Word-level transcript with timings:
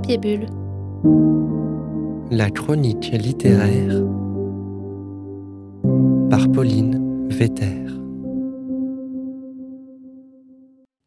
Papier 0.00 0.16
Bulle. 0.16 0.46
La 2.30 2.48
chronique 2.48 3.10
littéraire 3.12 4.02
par 6.30 6.50
Pauline 6.50 7.28
Vetter. 7.28 7.84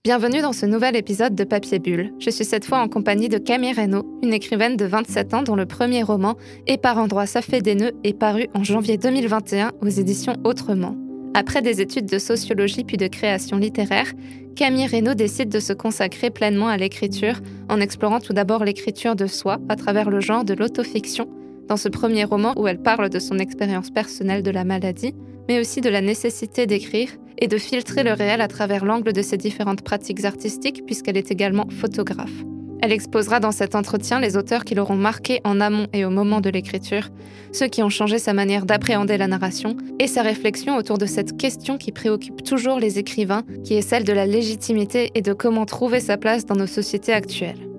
Bienvenue 0.03 0.41
dans 0.41 0.53
ce 0.53 0.67
nouvel 0.67 0.95
épisode 0.95 1.33
de 1.33 1.43
Papier 1.43 1.79
Bulle. 1.79 2.13
Je 2.19 2.29
suis 2.29 2.45
cette 2.45 2.65
fois 2.65 2.77
en 2.77 2.87
compagnie 2.87 3.29
de 3.29 3.39
Camille 3.39 3.73
Reynaud, 3.73 4.19
une 4.21 4.33
écrivaine 4.33 4.77
de 4.77 4.85
27 4.85 5.33
ans 5.33 5.41
dont 5.41 5.55
le 5.55 5.65
premier 5.65 6.03
roman, 6.03 6.35
Et 6.67 6.77
par 6.77 6.99
endroits 6.99 7.25
ça 7.25 7.41
fait 7.41 7.61
des 7.61 7.73
nœuds, 7.73 7.93
est 8.03 8.13
paru 8.13 8.45
en 8.53 8.63
janvier 8.63 8.97
2021 8.99 9.71
aux 9.81 9.89
éditions 9.89 10.35
Autrement. 10.43 10.95
Après 11.35 11.61
des 11.61 11.81
études 11.81 12.05
de 12.05 12.19
sociologie 12.19 12.83
puis 12.83 12.97
de 12.97 13.07
création 13.07 13.57
littéraire, 13.57 14.13
Camille 14.55 14.85
Reynaud 14.85 15.15
décide 15.15 15.49
de 15.49 15.59
se 15.59 15.73
consacrer 15.73 16.29
pleinement 16.29 16.67
à 16.67 16.77
l'écriture 16.77 17.39
en 17.69 17.79
explorant 17.79 18.19
tout 18.19 18.33
d'abord 18.33 18.63
l'écriture 18.63 19.15
de 19.15 19.25
soi 19.25 19.59
à 19.67 19.75
travers 19.75 20.11
le 20.11 20.19
genre 20.19 20.45
de 20.45 20.53
l'autofiction, 20.53 21.27
dans 21.67 21.77
ce 21.77 21.89
premier 21.89 22.23
roman 22.23 22.53
où 22.55 22.67
elle 22.67 22.81
parle 22.81 23.09
de 23.09 23.17
son 23.17 23.39
expérience 23.39 23.89
personnelle 23.89 24.43
de 24.43 24.51
la 24.51 24.63
maladie, 24.63 25.15
mais 25.47 25.59
aussi 25.59 25.81
de 25.81 25.89
la 25.89 26.01
nécessité 26.01 26.67
d'écrire 26.67 27.09
et 27.39 27.47
de 27.47 27.57
filtrer 27.57 28.03
le 28.03 28.13
réel 28.13 28.41
à 28.41 28.47
travers 28.47 28.85
l'angle 28.85 29.11
de 29.11 29.21
ses 29.23 29.37
différentes 29.37 29.81
pratiques 29.81 30.23
artistiques 30.25 30.85
puisqu'elle 30.85 31.17
est 31.17 31.31
également 31.31 31.67
photographe. 31.69 32.43
Elle 32.83 32.91
exposera 32.91 33.39
dans 33.39 33.53
cet 33.53 33.75
entretien 33.75 34.19
les 34.19 34.35
auteurs 34.35 34.65
qui 34.65 34.75
l'auront 34.75 34.97
marqué 34.97 35.39
en 35.45 35.61
amont 35.61 35.87
et 35.93 36.03
au 36.03 36.09
moment 36.09 36.41
de 36.41 36.49
l'écriture, 36.49 37.07
ceux 37.53 37.67
qui 37.67 37.81
ont 37.81 37.87
changé 37.87 38.19
sa 38.19 38.33
manière 38.33 38.65
d'appréhender 38.65 39.17
la 39.17 39.27
narration, 39.27 39.77
et 39.99 40.07
sa 40.07 40.21
réflexion 40.21 40.75
autour 40.75 40.97
de 40.97 41.05
cette 41.05 41.37
question 41.37 41.77
qui 41.77 41.93
préoccupe 41.93 42.43
toujours 42.43 42.79
les 42.79 42.99
écrivains, 42.99 43.43
qui 43.63 43.75
est 43.75 43.81
celle 43.81 44.03
de 44.03 44.11
la 44.11 44.25
légitimité 44.25 45.11
et 45.15 45.21
de 45.21 45.31
comment 45.31 45.65
trouver 45.65 46.01
sa 46.01 46.17
place 46.17 46.45
dans 46.45 46.57
nos 46.57 46.67
sociétés 46.67 47.13
actuelles. 47.13 47.69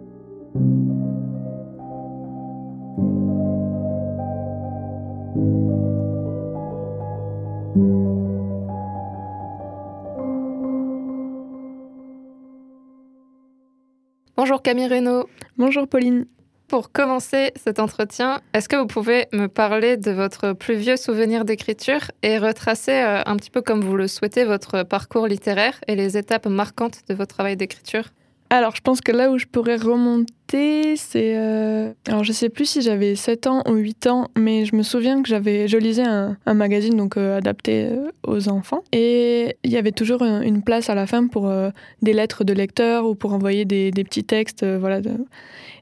Bonjour 14.45 14.61
Camille 14.61 14.89
Reynaud. 14.89 15.27
Bonjour 15.57 15.89
Pauline. 15.89 16.27
Pour 16.69 16.93
commencer 16.93 17.53
cet 17.57 17.79
entretien, 17.79 18.43
est-ce 18.53 18.69
que 18.69 18.77
vous 18.77 18.87
pouvez 18.87 19.25
me 19.33 19.47
parler 19.47 19.97
de 19.97 20.11
votre 20.11 20.53
plus 20.53 20.75
vieux 20.75 20.99
souvenir 20.99 21.47
d'écriture 21.47 22.11
et 22.23 22.37
retracer 22.37 22.93
euh, 22.93 23.23
un 23.25 23.37
petit 23.37 23.49
peu 23.49 23.63
comme 23.63 23.81
vous 23.81 23.97
le 23.97 24.07
souhaitez 24.07 24.45
votre 24.45 24.83
parcours 24.83 25.29
littéraire 25.29 25.81
et 25.89 25.97
les 25.97 26.19
étapes 26.19 26.45
marquantes 26.45 27.01
de 27.09 27.15
votre 27.15 27.35
travail 27.35 27.57
d'écriture? 27.57 28.11
Alors, 28.51 28.77
je 28.77 28.81
pense 28.83 29.01
que 29.01 29.11
là 29.11 29.31
où 29.31 29.39
je 29.39 29.47
pourrais 29.47 29.77
remonter, 29.77 30.97
c'est. 30.97 31.37
Euh, 31.37 31.93
alors, 32.07 32.25
je 32.25 32.33
sais 32.33 32.49
plus 32.49 32.67
si 32.67 32.83
j'avais 32.83 33.17
7 33.17 33.47
ans 33.47 33.63
ou 33.67 33.73
8 33.75 34.07
ans, 34.07 34.29
mais 34.37 34.65
je 34.65 34.77
me 34.77 34.83
souviens 34.83 35.23
que 35.23 35.29
j'avais, 35.29 35.67
je 35.67 35.77
lisais 35.77 36.05
un, 36.05 36.37
magazine 36.47 36.97
donc 36.97 37.17
euh, 37.17 37.39
adapté 37.39 37.87
euh, 37.87 38.11
aux 38.27 38.49
enfants. 38.49 38.85
Et 38.93 39.57
il 39.65 39.71
y 39.71 39.77
avait 39.77 39.93
toujours 39.93 40.23
une 40.23 40.63
place 40.63 40.89
à 40.91 40.95
la 40.95 41.07
fin 41.07 41.27
pour 41.27 41.53
des 42.03 42.13
lettres 42.13 42.45
de 42.45 42.53
lecteurs 42.53 43.07
ou 43.07 43.15
pour 43.15 43.33
envoyer 43.33 43.65
des, 43.65 43.91
petits 43.93 44.25
textes. 44.25 44.65
voilà. 44.65 45.01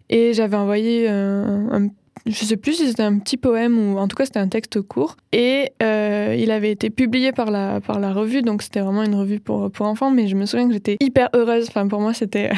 Et 0.09 0.33
j'avais 0.33 0.57
envoyé 0.57 1.09
un, 1.09 1.69
un 1.73 1.89
je 2.27 2.45
sais 2.45 2.57
plus 2.57 2.75
si 2.75 2.89
c'était 2.89 3.03
un 3.03 3.19
petit 3.19 3.37
poème 3.37 3.79
ou 3.79 3.99
en 3.99 4.07
tout 4.07 4.17
cas 4.17 4.25
c'était 4.25 4.39
un 4.39 4.49
texte 4.49 4.81
court. 4.81 5.17
Et 5.33 5.73
euh, 5.83 6.37
il 6.39 6.51
avait 6.51 6.71
été 6.71 6.91
publié 6.91 7.33
par 7.33 7.51
la, 7.51 7.81
par 7.81 7.99
la 7.99 8.13
revue, 8.13 8.43
donc 8.43 8.63
c'était 8.63 8.81
vraiment 8.81 9.03
une 9.03 9.15
revue 9.15 9.41
pour, 9.41 9.71
pour 9.71 9.87
enfants. 9.87 10.11
Mais 10.11 10.29
je 10.29 10.37
me 10.37 10.47
souviens 10.47 10.69
que 10.69 10.75
j'étais 10.75 10.97
hyper 11.01 11.29
heureuse. 11.35 11.67
Enfin, 11.69 11.89
pour 11.89 12.01
moi, 12.01 12.15
c'était 12.15 12.51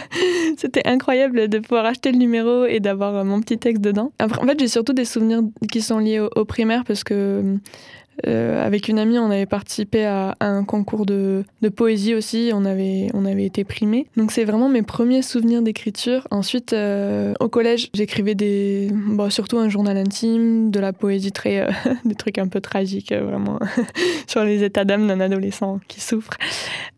c'était 0.56 0.86
incroyable 0.86 1.48
de 1.48 1.58
pouvoir 1.58 1.84
acheter 1.86 2.10
le 2.10 2.18
numéro 2.18 2.64
et 2.64 2.80
d'avoir 2.80 3.24
mon 3.24 3.40
petit 3.40 3.58
texte 3.58 3.82
dedans. 3.82 4.12
Après, 4.18 4.42
en 4.42 4.46
fait, 4.46 4.58
j'ai 4.58 4.68
surtout 4.68 4.92
des 4.92 5.04
souvenirs 5.04 5.42
qui 5.70 5.80
sont 5.80 5.98
liés 5.98 6.20
au, 6.20 6.30
au 6.34 6.44
primaire 6.44 6.84
parce 6.84 7.04
que 7.04 7.58
euh, 8.26 8.64
avec 8.64 8.88
une 8.88 8.98
amie, 8.98 9.18
on 9.18 9.30
avait 9.30 9.46
participé 9.46 10.04
à, 10.04 10.36
un 10.40 10.64
concours 10.64 11.06
de, 11.06 11.44
poésie 11.74 12.14
aussi. 12.14 12.50
On 12.54 12.64
avait, 12.64 13.08
on 13.14 13.24
avait 13.24 13.44
été 13.44 13.64
primés. 13.64 14.06
Donc 14.16 14.32
c'est 14.32 14.44
vraiment 14.44 14.68
mes 14.68 14.82
premiers 14.82 15.22
souvenirs 15.22 15.62
d'écriture. 15.62 16.26
Ensuite, 16.30 16.72
euh, 16.72 17.34
au 17.40 17.48
collège, 17.48 17.90
j'écrivais 17.94 18.34
des, 18.34 18.88
bon, 18.92 19.30
surtout 19.30 19.58
un 19.58 19.68
journal 19.68 19.96
intime, 19.96 20.70
de 20.70 20.80
la 20.80 20.92
poésie 20.92 21.32
très, 21.32 21.60
euh, 21.60 21.70
des 22.04 22.14
trucs 22.14 22.38
un 22.38 22.48
peu 22.48 22.60
tragiques, 22.60 23.12
vraiment 23.12 23.58
sur 24.26 24.44
les 24.44 24.62
états 24.62 24.84
d'âme 24.84 25.06
d'un 25.06 25.20
adolescent 25.20 25.80
qui 25.88 26.00
souffre. 26.00 26.32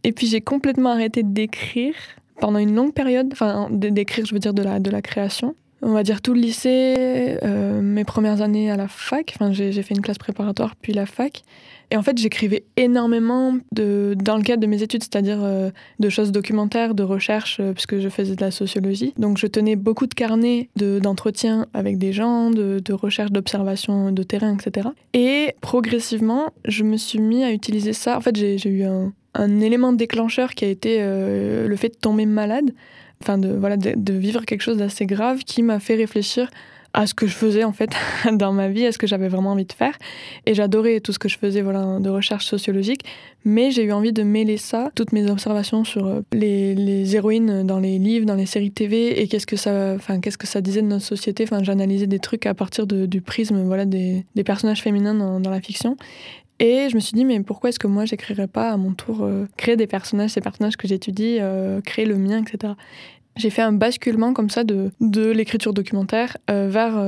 Et 0.05 0.13
puis 0.13 0.27
j'ai 0.27 0.41
complètement 0.41 0.91
arrêté 0.91 1.23
d'écrire 1.23 1.95
pendant 2.41 2.59
une 2.59 2.75
longue 2.75 2.93
période. 2.93 3.29
Enfin, 3.33 3.69
d'écrire, 3.71 4.27
je 4.27 4.35
veux 4.35 4.41
dire 4.41 4.55
de 4.55 4.63
la, 4.63 4.79
de 4.79 4.91
la 4.91 5.03
création 5.03 5.55
on 5.83 5.93
va 5.93 6.03
dire 6.03 6.23
tout 6.23 6.35
le 6.35 6.41
lycée, 6.41 7.39
euh, 7.43 7.81
mes 7.83 8.05
premières 8.05 8.41
années 8.41 8.71
à 8.71 8.77
la 8.77 8.89
fac. 8.89 9.35
Enfin, 9.37 9.53
j'ai 9.53 9.83
fait 9.83 9.95
une 9.95 10.01
classe 10.01 10.19
préparatoire 10.19 10.75
puis 10.77 10.93
la 10.93 11.07
fac. 11.07 11.43
Et 11.93 11.97
en 11.97 12.03
fait, 12.03 12.19
j'écrivais 12.19 12.65
énormément 12.77 13.57
de, 13.71 14.17
dans 14.19 14.37
le 14.37 14.43
cadre 14.43 14.61
de 14.61 14.67
mes 14.67 14.83
études, 14.83 15.05
c'est-à-dire 15.05 15.39
euh, 15.43 15.71
de 16.01 16.09
choses 16.09 16.33
documentaires, 16.33 16.95
de 16.95 17.05
recherches, 17.05 17.59
euh, 17.61 17.73
puisque 17.73 18.01
je 18.01 18.09
faisais 18.09 18.35
de 18.35 18.41
la 18.41 18.51
sociologie. 18.51 19.15
Donc, 19.19 19.39
je 19.39 19.47
tenais 19.47 19.77
beaucoup 19.77 20.09
de 20.09 20.15
carnets 20.15 20.69
d'entretien 20.75 21.67
avec 21.75 21.99
des 21.99 22.13
gens, 22.13 22.51
de, 22.51 22.81
de 22.85 22.93
recherche, 22.93 23.31
d'observation 23.31 24.11
de 24.11 24.23
terrain, 24.25 24.57
etc. 24.57 24.89
Et 25.13 25.55
progressivement, 25.61 26.51
je 26.65 26.83
me 26.83 26.97
suis 26.97 27.21
mis 27.21 27.45
à 27.45 27.53
utiliser 27.53 27.93
ça. 27.93 28.17
En 28.17 28.21
fait, 28.21 28.35
j'ai 28.35 28.69
eu 28.69 28.83
un, 28.83 29.13
un, 29.35 29.61
élément 29.61 29.93
déclencheur 29.93 30.55
qui 30.55 30.65
a 30.65 30.69
été 30.69 30.99
le 31.01 31.77
fait 31.77 31.91
de 31.91 31.99
tomber 32.01 32.27
malade 32.27 32.73
enfin 33.23 33.39
de, 33.39 33.49
voilà, 33.49 33.77
de, 33.77 34.13
vivre 34.13 34.45
quelque 34.45 34.63
chose 34.63 34.79
d'assez 34.79 35.07
grave 35.07 35.41
qui 35.45 35.63
m'a 35.63 35.81
fait 35.81 35.95
réfléchir 35.95 36.51
à 36.93 37.07
ce 37.07 37.13
que 37.13 37.27
je 37.27 37.35
faisais 37.35 37.63
en 37.63 37.73
fait 37.73 37.91
dans 38.33 38.53
ma 38.53 38.69
vie, 38.69 38.87
à 38.87 38.93
ce 38.93 38.99
que 38.99 39.07
j'avais 39.07 39.29
vraiment 39.29 39.53
envie 39.53 39.67
de 39.67 39.73
faire. 39.73 39.97
Et 40.47 40.55
j'adorais 40.55 41.01
tout 41.01 41.13
ce 41.13 41.19
que 41.19 41.29
je 41.29 41.39
faisais 41.39 41.61
voilà, 41.61 41.99
de 42.01 42.09
recherche 42.09 42.47
sociologique, 42.47 43.03
mais 43.45 43.71
j'ai 43.71 43.85
eu 43.85 43.93
envie 43.93 44.13
de 44.13 44.23
mêler 44.23 44.57
ça, 44.57 44.91
toutes 44.95 45.13
mes 45.13 45.31
observations 45.31 45.85
sur 45.85 46.07
euh, 46.07 46.21
les, 46.33 46.75
les 46.75 47.15
héroïnes 47.15 47.65
dans 47.65 47.79
les 47.79 47.99
livres, 47.99 48.27
dans 48.27 48.35
les 48.35 48.47
séries 48.47 48.73
TV, 48.73 49.21
et 49.21 49.29
qu'est-ce 49.29 49.47
que 49.47 49.57
ça, 49.57 49.93
enfin, 49.95 50.21
qu'est-ce 50.21 50.39
que 50.39 50.47
ça 50.47 50.61
disait 50.63 50.83
de 50.83 50.87
notre 50.87 51.05
société. 51.05 51.45
Enfin, 51.45 51.63
j'analysais 51.63 52.07
des 52.07 52.19
trucs 52.19 52.47
à 52.47 52.55
partir 52.55 52.87
de, 52.87 53.07
du 53.07 53.21
prisme 53.21 53.63
voilà, 53.65 53.85
des, 53.85 54.25
des 54.35 54.45
personnages 54.45 54.83
féminins 54.83 55.15
dans, 55.15 55.39
dans, 55.39 55.51
la 55.51 55.61
fiction. 55.61 55.97
Et 56.59 56.89
je 56.89 56.95
me 56.95 57.01
suis 57.01 57.13
dit, 57.13 57.25
mais 57.25 57.41
pourquoi 57.41 57.69
est-ce 57.71 57.79
que 57.79 57.87
moi, 57.87 58.05
j'écrirais 58.05 58.47
pas 58.47 58.71
à 58.71 58.77
mon 58.77 58.93
tour 58.93 59.23
euh, 59.23 59.47
créer 59.57 59.77
des 59.77 59.87
personnages, 59.87 60.31
ces 60.31 60.41
personnages 60.41 60.77
que 60.77 60.89
j'étudie, 60.89 61.39
euh, 61.41 61.81
créer 61.81 62.07
le 62.07 62.17
mien, 62.17 62.43
etc. 62.43 62.75
J'ai 63.37 63.51
fait 63.51 63.61
un 63.61 63.73
basculement 63.73 64.33
comme 64.33 64.49
ça 64.49 64.65
de, 64.65 64.91
de 65.01 65.31
l'écriture 65.31 65.75
documentaire 65.75 66.39
euh, 66.51 66.69
vers 66.71 66.99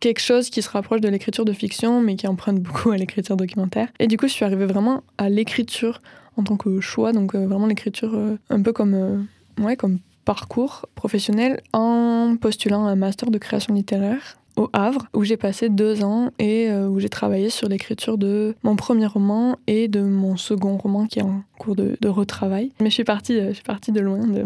quelque 0.00 0.20
chose 0.20 0.50
qui 0.50 0.60
se 0.60 0.68
rapproche 0.68 1.00
de 1.00 1.08
l'écriture 1.08 1.44
de 1.44 1.52
fiction, 1.52 2.00
mais 2.00 2.16
qui 2.16 2.26
emprunte 2.26 2.58
beaucoup 2.58 2.90
à 2.90 2.96
l'écriture 2.96 3.36
documentaire. 3.36 3.88
Et 4.00 4.08
du 4.08 4.16
coup, 4.16 4.26
je 4.26 4.32
suis 4.32 4.44
arrivée 4.44 4.66
vraiment 4.66 5.04
à 5.16 5.28
l'écriture 5.28 6.00
en 6.36 6.42
tant 6.42 6.56
que 6.56 6.80
choix, 6.80 7.12
donc 7.12 7.36
vraiment 7.36 7.68
l'écriture 7.68 8.18
un 8.50 8.60
peu 8.60 8.72
comme, 8.72 9.28
ouais, 9.60 9.76
comme 9.76 10.00
parcours 10.24 10.86
professionnel 10.96 11.62
en 11.72 12.36
postulant 12.38 12.86
un 12.86 12.96
master 12.96 13.30
de 13.30 13.38
création 13.38 13.72
littéraire 13.72 14.36
au 14.56 14.68
Havre, 14.72 15.06
où 15.14 15.24
j'ai 15.24 15.36
passé 15.36 15.68
deux 15.68 16.02
ans 16.02 16.30
et 16.38 16.68
euh, 16.68 16.88
où 16.88 16.98
j'ai 16.98 17.08
travaillé 17.08 17.50
sur 17.50 17.68
l'écriture 17.68 18.18
de 18.18 18.54
mon 18.62 18.76
premier 18.76 19.06
roman 19.06 19.56
et 19.66 19.88
de 19.88 20.00
mon 20.00 20.36
second 20.36 20.76
roman 20.76 21.06
qui 21.06 21.18
est 21.18 21.22
en 21.22 21.42
cours 21.58 21.76
de, 21.76 21.96
retravail. 22.06 22.72
Mais 22.80 22.88
je 22.88 22.94
suis 22.94 23.04
partie, 23.04 23.38
euh, 23.38 23.48
je 23.48 23.54
suis 23.54 23.64
partie 23.64 23.92
de 23.92 24.00
loin 24.00 24.18
de 24.18 24.42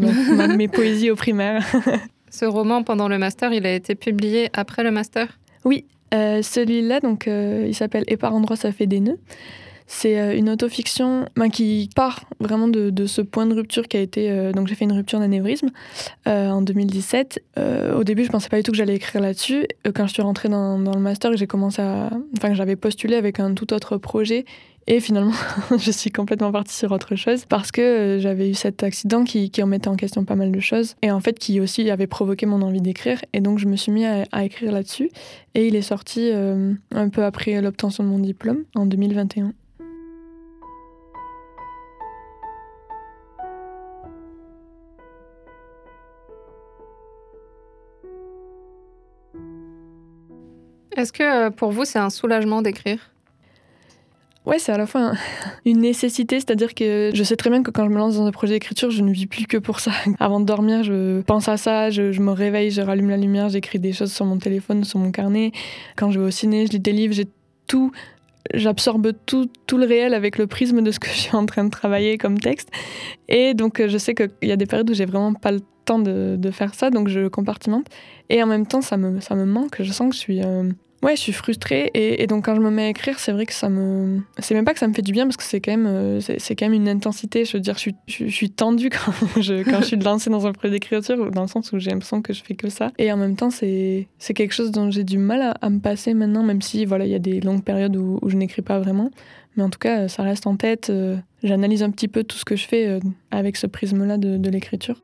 mes 0.56 0.68
poésies 0.68 1.10
au 1.10 1.16
primaire. 1.16 1.64
Ce 2.30 2.44
roman, 2.44 2.82
pendant 2.82 3.08
le 3.08 3.18
master, 3.18 3.52
il 3.52 3.66
a 3.66 3.74
été 3.74 3.94
publié 3.94 4.50
après 4.52 4.84
le 4.84 4.90
master? 4.90 5.38
Oui, 5.64 5.84
euh, 6.14 6.42
celui-là, 6.42 7.00
donc, 7.00 7.26
il 7.26 7.74
s'appelle 7.74 8.04
Et 8.06 8.16
par 8.16 8.34
endroits 8.34 8.56
ça 8.56 8.72
fait 8.72 8.86
des 8.86 9.00
nœuds. 9.00 9.18
C'est 9.92 10.20
euh, 10.20 10.36
une 10.36 10.48
autofiction 10.48 11.26
ben, 11.34 11.48
qui 11.48 11.90
part 11.96 12.20
vraiment 12.38 12.68
de, 12.68 13.06
ce 13.06 13.20
point 13.20 13.44
de 13.46 13.54
rupture 13.54 13.88
qui 13.88 13.96
a 13.96 14.00
été. 14.00 14.30
Euh, 14.30 14.52
donc, 14.52 14.68
j'ai 14.68 14.76
fait 14.76 14.84
une 14.84 14.92
rupture 14.92 15.18
d'anévrisme 15.18 15.70
euh, 16.28 16.48
en 16.48 16.62
2017. 16.62 17.42
au 17.96 18.04
début, 18.04 18.24
je 18.24 18.30
pensais 18.30 18.48
pas 18.48 18.58
du 18.58 18.62
tout 18.62 18.70
que 18.70 18.76
j'allais 18.76 18.94
écrire 18.94 19.20
là-dessus. 19.20 19.66
Quand 19.92 20.06
je 20.06 20.12
suis 20.12 20.22
rentrée 20.22 20.48
dans, 20.48 20.78
le 20.78 21.00
master, 21.00 21.36
j'ai 21.36 21.48
commencé 21.48 21.82
à. 21.82 22.08
Enfin, 22.38 22.54
j'avais 22.54 22.76
postulé 22.76 23.16
avec 23.16 23.40
un 23.40 23.52
tout 23.52 23.72
autre 23.72 23.96
projet. 23.96 24.44
Et 24.86 25.00
finalement, 25.00 25.34
je 25.76 25.90
suis 25.90 26.10
complètement 26.10 26.52
partie 26.52 26.74
sur 26.74 26.92
autre 26.92 27.16
chose 27.16 27.44
parce 27.46 27.72
que 27.72 28.18
j'avais 28.20 28.48
eu 28.48 28.54
cet 28.54 28.84
accident 28.84 29.24
qui, 29.24 29.50
qui, 29.50 29.60
en 29.60 29.66
mettait 29.66 29.88
en 29.88 29.96
question 29.96 30.24
pas 30.24 30.36
mal 30.36 30.52
de 30.52 30.60
choses 30.60 30.94
et 31.02 31.10
en 31.10 31.20
fait 31.20 31.38
qui 31.38 31.60
aussi 31.60 31.90
avait 31.90 32.06
provoqué 32.06 32.46
mon 32.46 32.62
envie 32.62 32.80
d'écrire. 32.80 33.20
Et 33.32 33.40
donc, 33.40 33.58
je 33.58 33.66
me 33.66 33.74
suis 33.74 33.90
mis 33.90 34.06
à 34.06 34.44
écrire 34.44 34.70
là-dessus. 34.70 35.10
Et 35.56 35.66
il 35.66 35.74
est 35.74 35.82
sorti 35.82 36.30
un 36.30 37.08
peu 37.08 37.24
après 37.24 37.60
l'obtention 37.60 38.04
de 38.04 38.08
mon 38.08 38.20
diplôme 38.20 38.62
en 38.76 38.86
2021. 38.86 39.52
Est-ce 51.00 51.14
que 51.14 51.22
euh, 51.22 51.50
pour 51.50 51.70
vous, 51.70 51.86
c'est 51.86 51.98
un 51.98 52.10
soulagement 52.10 52.60
d'écrire? 52.60 52.98
Ouais, 54.44 54.58
c'est 54.58 54.70
à 54.72 54.76
la 54.76 54.86
fois 54.86 55.12
une 55.64 55.78
nécessité, 55.78 56.36
c'est-à-dire 56.36 56.74
que 56.74 57.10
je 57.14 57.22
sais 57.22 57.36
très 57.36 57.48
bien 57.48 57.62
que 57.62 57.70
quand 57.70 57.84
je 57.84 57.90
me 57.90 57.96
lance 57.96 58.16
dans 58.16 58.26
un 58.26 58.30
projet 58.32 58.54
d'écriture, 58.54 58.90
je 58.90 59.02
ne 59.02 59.10
vis 59.10 59.26
plus 59.26 59.46
que 59.46 59.56
pour 59.56 59.80
ça. 59.80 59.92
Avant 60.20 60.40
de 60.40 60.44
dormir, 60.44 60.84
je 60.84 61.22
pense 61.22 61.48
à 61.48 61.56
ça, 61.56 61.88
je, 61.88 62.20
me 62.20 62.32
réveille, 62.32 62.70
je 62.70 62.82
rallume 62.82 63.08
la 63.08 63.16
lumière, 63.16 63.48
j'écris 63.48 63.78
des 63.78 63.94
choses 63.94 64.12
sur 64.12 64.26
mon 64.26 64.36
téléphone, 64.36 64.84
sur 64.84 64.98
mon 64.98 65.10
carnet. 65.10 65.52
Quand 65.96 66.10
je 66.10 66.20
vais 66.20 66.26
au 66.26 66.30
ciné, 66.30 66.66
je 66.66 66.72
lis 66.72 66.80
des 66.80 66.92
livres, 66.92 67.14
j'ai 67.14 67.28
tout 67.66 67.92
j'absorbe 68.54 69.12
tout, 69.26 69.48
tout, 69.66 69.78
le 69.78 69.86
réel 69.86 70.14
avec 70.14 70.38
le 70.38 70.46
prisme 70.46 70.82
de 70.82 70.90
ce 70.90 70.98
que 70.98 71.08
je 71.12 71.14
suis 71.14 71.36
en 71.36 71.46
train 71.46 71.64
de 71.64 71.70
travailler 71.70 72.18
comme 72.18 72.38
texte. 72.38 72.68
Et 73.28 73.54
donc, 73.54 73.86
je 73.86 73.98
sais 73.98 74.14
qu'il 74.14 74.30
y 74.42 74.52
a 74.52 74.56
des 74.56 74.66
périodes 74.66 74.90
où 74.90 74.94
j'ai 74.94 75.06
vraiment 75.06 75.32
pas 75.32 75.52
le 75.52 75.60
temps 75.84 75.98
de, 75.98 76.36
de, 76.36 76.50
faire 76.50 76.74
ça, 76.74 76.90
donc 76.90 77.08
je 77.08 77.28
compartimente. 77.28 77.86
Et 78.28 78.42
en 78.42 78.46
même 78.46 78.66
temps, 78.66 78.80
ça 78.80 78.96
me, 78.96 79.20
ça 79.20 79.34
me 79.34 79.44
manque. 79.44 79.82
Je 79.82 79.92
sens 79.92 80.10
que 80.10 80.14
je 80.14 80.20
suis. 80.20 80.42
Euh, 80.42 80.70
Ouais, 81.02 81.16
je 81.16 81.20
suis 81.20 81.32
frustrée 81.32 81.90
et, 81.94 82.26
donc 82.26 82.44
quand 82.44 82.54
je 82.54 82.60
me 82.60 82.70
mets 82.70 82.84
à 82.84 82.88
écrire, 82.88 83.18
c'est 83.18 83.32
vrai 83.32 83.46
que 83.46 83.54
ça 83.54 83.70
me. 83.70 84.20
C'est 84.38 84.54
même 84.54 84.66
pas 84.66 84.74
que 84.74 84.78
ça 84.78 84.86
me 84.86 84.92
fait 84.92 85.00
du 85.00 85.12
bien 85.12 85.24
parce 85.24 85.38
que 85.38 85.42
c'est 85.42 85.60
quand 85.60 85.70
même, 85.70 85.86
euh, 85.86 86.20
c'est 86.20 86.54
quand 86.54 86.66
même 86.66 86.74
une 86.74 86.90
intensité. 86.90 87.46
Je 87.46 87.56
veux 87.56 87.60
dire, 87.60 87.76
je 87.78 88.28
suis, 88.28 88.50
tendue 88.50 88.90
quand 88.90 89.40
je, 89.40 89.62
quand 89.62 89.80
je 89.80 89.86
suis 89.86 89.96
lancée 89.96 90.28
dans 90.28 90.46
un 90.46 90.52
projet 90.52 90.72
d'écriture, 90.72 91.30
dans 91.30 91.42
le 91.42 91.48
sens 91.48 91.72
où 91.72 91.78
j'ai 91.78 91.90
l'impression 91.90 92.20
que 92.20 92.34
je 92.34 92.42
fais 92.42 92.54
que 92.54 92.68
ça. 92.68 92.92
Et 92.98 93.10
en 93.10 93.16
même 93.16 93.34
temps, 93.34 93.50
c'est 93.50 94.08
quelque 94.34 94.52
chose 94.52 94.72
dont 94.72 94.90
j'ai 94.90 95.04
du 95.04 95.16
mal 95.16 95.54
à, 95.58 95.70
me 95.70 95.78
passer 95.78 96.12
maintenant, 96.12 96.42
même 96.42 96.60
si 96.60 96.84
voilà, 96.84 97.06
il 97.06 97.10
y 97.10 97.14
a 97.14 97.20
des 97.20 97.40
longues 97.40 97.64
périodes 97.64 97.96
où, 97.96 98.18
je 98.26 98.36
n'écris 98.36 98.62
pas 98.62 98.78
vraiment. 98.78 99.10
Mais 99.56 99.62
en 99.62 99.70
tout 99.70 99.78
cas, 99.78 100.06
ça 100.08 100.22
reste 100.22 100.46
en 100.46 100.56
tête. 100.56 100.90
Euh, 100.90 101.16
j'analyse 101.42 101.82
un 101.82 101.90
petit 101.90 102.08
peu 102.08 102.24
tout 102.24 102.36
ce 102.36 102.44
que 102.44 102.56
je 102.56 102.66
fais 102.68 102.86
euh, 102.86 103.00
avec 103.30 103.56
ce 103.56 103.66
prisme-là 103.66 104.18
de 104.18 104.50
l'écriture. 104.50 105.00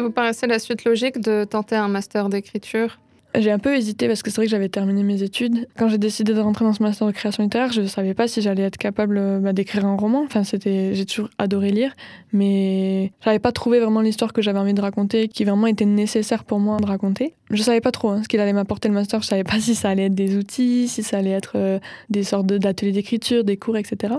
Vous 0.00 0.10
paraissait 0.10 0.46
la 0.46 0.58
suite 0.58 0.84
logique 0.84 1.20
de 1.20 1.44
tenter 1.44 1.76
un 1.76 1.88
master 1.88 2.28
d'écriture? 2.28 2.98
J'ai 3.38 3.52
un 3.52 3.60
peu 3.60 3.76
hésité 3.76 4.08
parce 4.08 4.22
que 4.22 4.30
c'est 4.30 4.36
vrai 4.36 4.46
que 4.46 4.50
j'avais 4.50 4.68
terminé 4.68 5.04
mes 5.04 5.22
études. 5.22 5.68
Quand 5.78 5.88
j'ai 5.88 5.98
décidé 5.98 6.34
de 6.34 6.40
rentrer 6.40 6.64
dans 6.64 6.72
ce 6.72 6.82
master 6.82 7.06
de 7.06 7.12
création 7.12 7.44
littéraire, 7.44 7.70
je 7.70 7.82
ne 7.82 7.86
savais 7.86 8.12
pas 8.12 8.26
si 8.26 8.42
j'allais 8.42 8.62
être 8.62 8.76
capable 8.76 9.18
euh, 9.18 9.38
bah, 9.38 9.52
d'écrire 9.52 9.86
un 9.86 9.96
roman. 9.96 10.22
Enfin, 10.24 10.42
c'était, 10.42 10.94
j'ai 10.94 11.06
toujours 11.06 11.30
adoré 11.38 11.70
lire, 11.70 11.94
mais 12.32 13.12
j'avais 13.24 13.38
pas 13.38 13.52
trouvé 13.52 13.78
vraiment 13.78 14.00
l'histoire 14.00 14.32
que 14.32 14.42
j'avais 14.42 14.58
envie 14.58 14.74
de 14.74 14.80
raconter, 14.80 15.28
qui 15.28 15.44
vraiment 15.44 15.68
était 15.68 15.84
nécessaire 15.84 16.42
pour 16.42 16.58
moi 16.58 16.78
de 16.78 16.86
raconter. 16.86 17.34
Je 17.50 17.62
savais 17.62 17.80
pas 17.80 17.90
trop 17.90 18.10
hein, 18.10 18.22
ce 18.22 18.28
qu'il 18.28 18.40
allait 18.40 18.52
m'apporter 18.52 18.88
le 18.88 18.94
master. 18.94 19.20
Je 19.22 19.26
savais 19.26 19.44
pas 19.44 19.58
si 19.60 19.74
ça 19.74 19.90
allait 19.90 20.06
être 20.06 20.14
des 20.14 20.36
outils, 20.36 20.88
si 20.88 21.02
ça 21.02 21.18
allait 21.18 21.30
être 21.30 21.52
euh, 21.56 21.78
des 22.08 22.22
sortes 22.22 22.46
d'ateliers 22.46 22.92
d'écriture, 22.92 23.44
des 23.44 23.56
cours, 23.56 23.76
etc. 23.76 24.14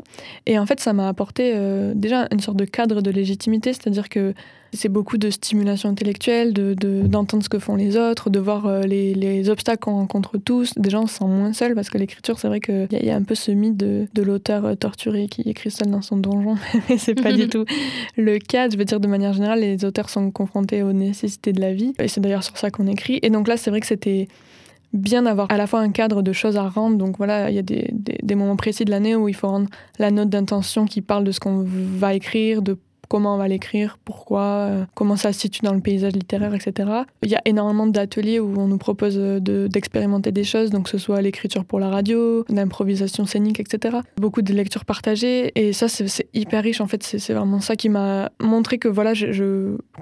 Et 0.46 0.60
en 0.60 0.66
fait, 0.66 0.80
ça 0.80 0.94
m'a 0.94 1.08
apporté 1.08 1.54
euh, 1.56 1.94
déjà 1.96 2.28
une 2.32 2.40
sorte 2.40 2.58
de 2.58 2.66
cadre 2.66 3.02
de 3.02 3.12
légitimité, 3.12 3.74
c'est-à-dire 3.74 4.10
que 4.10 4.34
c'est 4.74 4.90
beaucoup 4.90 5.18
de 5.18 5.30
stimulation 5.30 5.90
intellectuelle, 5.90 6.54
d'entendre 6.54 7.40
de, 7.40 7.44
ce 7.44 7.50
que 7.50 7.60
font 7.60 7.76
les 7.76 7.98
autres, 7.98 8.30
de 8.30 8.40
voir 8.40 8.68
euh, 8.68 8.84
les, 8.84 9.14
les, 9.14 9.50
obstacles 9.50 9.80
qu'on 9.80 9.96
rencontre 9.96 10.38
tous. 10.38 10.74
Des 10.78 10.90
gens 10.90 11.08
se 11.08 11.16
sentent 11.16 11.32
moins 11.32 11.52
seuls 11.52 11.76
parce 11.76 11.90
que 11.90 11.98
l'écriture, 11.98 12.40
c'est 12.40 12.48
vrai 12.48 12.62
qu'il 12.62 12.88
y, 12.90 13.06
y, 13.06 13.10
a 13.10 13.16
un 13.16 13.24
peu 13.24 13.36
ce 13.36 13.52
mythe 13.52 13.76
de, 13.76 14.08
de 14.14 14.22
l'auteur 14.22 14.78
torturé 14.78 15.28
qui 15.28 15.42
écrit 15.42 15.72
seul 15.72 15.90
dans 15.90 16.02
son 16.02 16.16
donjon, 16.16 16.56
mais 16.90 16.98
c'est 16.98 17.22
pas 17.22 17.34
du 17.34 17.48
tout 17.50 17.66
le 18.16 18.40
cas. 18.40 18.70
Je 18.70 18.78
veux 18.78 18.86
dire, 18.86 19.02
de 19.02 19.08
manière 19.08 19.34
générale, 19.34 19.60
les 19.60 19.84
auteurs 19.84 20.10
sont 20.10 20.32
confrontés 20.32 20.84
aux 20.84 20.94
nécessités 20.94 21.52
de 21.52 21.60
la 21.60 21.74
vie. 21.74 21.94
Et 22.00 22.08
c'est 22.08 22.22
d'ailleurs 22.22 22.44
sur 22.44 22.58
ça 22.58 22.70
qu'on 22.72 22.88
écrit. 22.88 23.20
Et 23.22 23.30
donc 23.30 23.48
là, 23.48 23.58
c'est 23.58 23.70
vrai 23.70 23.80
que 23.80 23.88
c'était 23.88 24.28
bien 24.94 25.24
d'avoir 25.24 25.48
à 25.50 25.58
la 25.58 25.68
fois 25.68 25.80
un 25.80 25.92
cadre 25.92 26.22
de 26.22 26.34
choses 26.34 26.58
à 26.58 26.68
rendre. 26.68 26.98
Donc 26.98 27.18
voilà, 27.18 27.50
il 27.50 27.56
y 27.56 27.60
a 27.60 27.62
des, 27.62 28.36
moments 28.36 28.56
précis 28.56 28.86
de 28.86 28.92
l'année 28.92 29.16
où 29.16 29.30
il 29.30 29.36
faut 29.36 29.48
rendre 29.48 29.70
la 30.00 30.12
note 30.12 30.30
d'intention 30.30 30.86
qui 30.86 31.02
parle 31.02 31.24
de 31.24 31.32
ce 31.32 31.40
qu'on 31.40 31.66
va 31.66 32.14
écrire, 32.14 32.62
de 32.62 32.78
comment 33.12 33.36
on 33.36 33.38
va 33.38 33.50
l'écrire, 33.50 33.98
pourquoi, 34.06 34.42
euh, 34.42 34.86
comment 34.96 35.18
ça 35.18 35.34
se 35.34 35.42
situe 35.42 35.64
dans 35.64 35.74
le 35.74 35.82
paysage 35.82 36.14
littéraire, 36.14 36.54
etc. 36.56 36.90
Il 37.24 37.30
y 37.30 37.36
a 37.36 37.42
énormément 37.44 37.86
d'ateliers 37.86 38.40
où 38.40 38.58
on 38.58 38.68
nous 38.68 38.78
propose 38.78 39.18
d'expérimenter 39.18 40.32
des 40.32 40.46
choses, 40.46 40.70
donc 40.70 40.86
que 40.86 40.92
ce 40.92 40.98
soit 40.98 41.22
l'écriture 41.22 41.66
pour 41.66 41.82
la 41.82 41.90
radio, 41.90 42.46
l'improvisation 42.48 43.26
scénique, 43.26 43.60
etc. 43.60 43.98
Beaucoup 44.16 44.42
de 44.42 44.54
lectures 44.54 44.86
partagées, 44.86 45.52
et 45.56 45.74
ça 45.74 45.90
c'est 45.90 46.26
hyper 46.34 46.64
riche 46.64 46.80
en 46.80 46.88
fait, 46.88 47.04
c'est 47.04 47.34
vraiment 47.34 47.60
ça 47.60 47.76
qui 47.76 47.90
m'a 47.90 48.32
montré 48.40 48.78
que 48.78 48.88
voilà, 48.88 49.12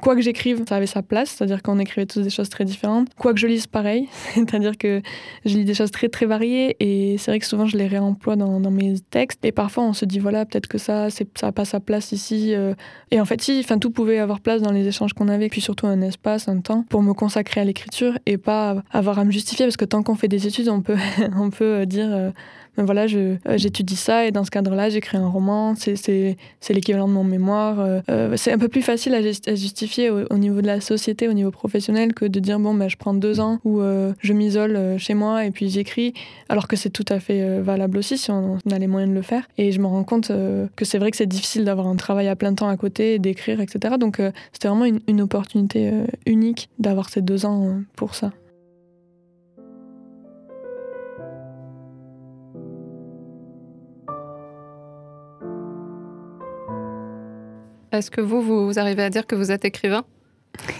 quoi 0.03 0.15
que 0.15 0.21
j'écrive, 0.21 0.63
ça 0.69 0.75
avait 0.75 0.85
sa 0.85 1.01
place, 1.01 1.29
c'est-à-dire 1.31 1.63
qu'on 1.63 1.79
écrivait 1.79 2.05
tous 2.05 2.21
des 2.21 2.29
choses 2.29 2.49
très 2.49 2.63
différentes. 2.63 3.07
Quoi 3.17 3.33
que 3.33 3.39
je 3.39 3.47
lise, 3.47 3.65
pareil, 3.65 4.07
c'est-à-dire 4.35 4.77
que 4.77 5.01
je 5.45 5.57
lis 5.57 5.65
des 5.65 5.73
choses 5.73 5.89
très 5.89 6.09
très 6.09 6.27
variées, 6.27 6.75
et 6.79 7.17
c'est 7.17 7.31
vrai 7.31 7.39
que 7.39 7.47
souvent 7.47 7.65
je 7.65 7.75
les 7.75 7.87
réemploie 7.87 8.35
dans, 8.35 8.59
dans, 8.59 8.69
mes 8.69 8.99
textes, 9.09 9.43
et 9.45 9.51
parfois 9.51 9.85
on 9.85 9.93
se 9.93 10.05
dit 10.05 10.19
voilà, 10.19 10.45
peut-être 10.45 10.67
que 10.67 10.77
ça, 10.77 11.09
ça 11.09 11.25
n'a 11.41 11.51
pas 11.51 11.65
sa 11.65 11.79
place 11.79 12.11
ici. 12.11 12.53
Euh, 12.53 12.75
et 13.11 13.19
en 13.19 13.25
fait, 13.25 13.41
si, 13.41 13.59
enfin, 13.63 13.79
tout 13.79 13.89
pouvait 13.89 14.19
avoir 14.19 14.39
place 14.39 14.61
dans 14.61 14.71
les 14.71 14.87
échanges 14.87 15.13
qu'on 15.13 15.27
avait, 15.27 15.49
puis 15.49 15.61
surtout 15.61 15.87
un 15.87 16.01
espace, 16.01 16.47
un 16.47 16.59
temps 16.59 16.83
pour 16.89 17.01
me 17.01 17.13
consacrer 17.13 17.61
à 17.61 17.63
l'écriture 17.63 18.17
et 18.25 18.37
pas 18.37 18.83
avoir 18.91 19.19
à 19.19 19.25
me 19.25 19.31
justifier, 19.31 19.65
parce 19.65 19.77
que 19.77 19.85
tant 19.85 20.03
qu'on 20.03 20.15
fait 20.15 20.27
des 20.27 20.47
études, 20.47 20.69
on 20.69 20.81
peut, 20.81 20.97
on 21.35 21.49
peut 21.49 21.85
dire 21.85 22.07
euh, 22.09 22.31
voilà, 22.85 23.05
euh, 23.13 23.37
j'étudie 23.55 23.95
ça 23.95 24.25
et 24.25 24.31
dans 24.31 24.43
ce 24.43 24.51
cadre-là, 24.51 24.89
j'écris 24.89 25.17
un 25.17 25.27
roman, 25.27 25.75
c'est 25.75 26.35
l'équivalent 26.69 27.07
de 27.07 27.13
mon 27.13 27.23
mémoire. 27.23 27.79
Euh, 27.79 27.99
euh, 28.09 28.37
c'est 28.37 28.51
un 28.51 28.57
peu 28.57 28.67
plus 28.67 28.81
facile 28.81 29.13
à, 29.13 29.55
justifier 29.55 30.09
au, 30.09 30.37
niveau 30.37 30.61
de 30.61 30.67
la 30.67 30.81
société, 30.81 31.27
au 31.27 31.33
niveau 31.33 31.51
professionnel, 31.51 32.13
que 32.13 32.25
de 32.25 32.39
dire 32.39 32.59
bon, 32.59 32.73
ben, 32.73 32.89
je 32.89 32.97
prends 32.97 33.13
deux 33.13 33.39
ans 33.39 33.59
où 33.63 33.81
je 33.81 34.33
m'isole 34.33 34.97
chez 34.97 35.13
moi 35.13 35.45
et 35.45 35.51
puis 35.51 35.69
j'écris, 35.69 36.13
alors 36.47 36.67
que 36.67 36.75
c'est 36.75 36.89
tout 36.89 37.05
à 37.09 37.19
fait 37.19 37.59
valable 37.59 37.97
aussi 37.97 38.17
si 38.17 38.31
on, 38.31 38.57
a 38.71 38.79
les 38.79 38.87
moyens 38.87 39.11
de 39.11 39.15
le 39.15 39.21
faire. 39.21 39.47
Et 39.57 39.71
je 39.71 39.79
me 39.79 39.87
rends 39.87 40.03
compte 40.03 40.31
que 40.75 40.85
c'est 40.85 40.97
vrai 40.97 41.11
que 41.11 41.17
c'est 41.17 41.25
difficile 41.25 41.65
d'avoir 41.65 41.87
un 41.87 41.95
travail 41.95 42.27
à 42.27 42.35
plein 42.35 42.53
temps 42.53 42.69
à 42.69 42.77
côté, 42.77 43.19
d'écrire, 43.19 43.61
etc. 43.61 43.95
Donc 43.99 44.21
c'était 44.53 44.67
vraiment 44.67 44.85
une, 44.85 44.99
une 45.07 45.21
opportunité 45.21 45.91
unique 46.25 46.69
d'avoir 46.79 47.09
ces 47.09 47.21
deux 47.21 47.45
ans 47.45 47.81
pour 47.95 48.15
ça. 48.15 48.31
Est-ce 57.91 58.11
que 58.11 58.21
vous, 58.21 58.41
vous 58.41 58.79
arrivez 58.79 59.03
à 59.03 59.09
dire 59.09 59.25
que 59.25 59.35
vous 59.35 59.51
êtes 59.51 59.65
écrivain 59.65 60.03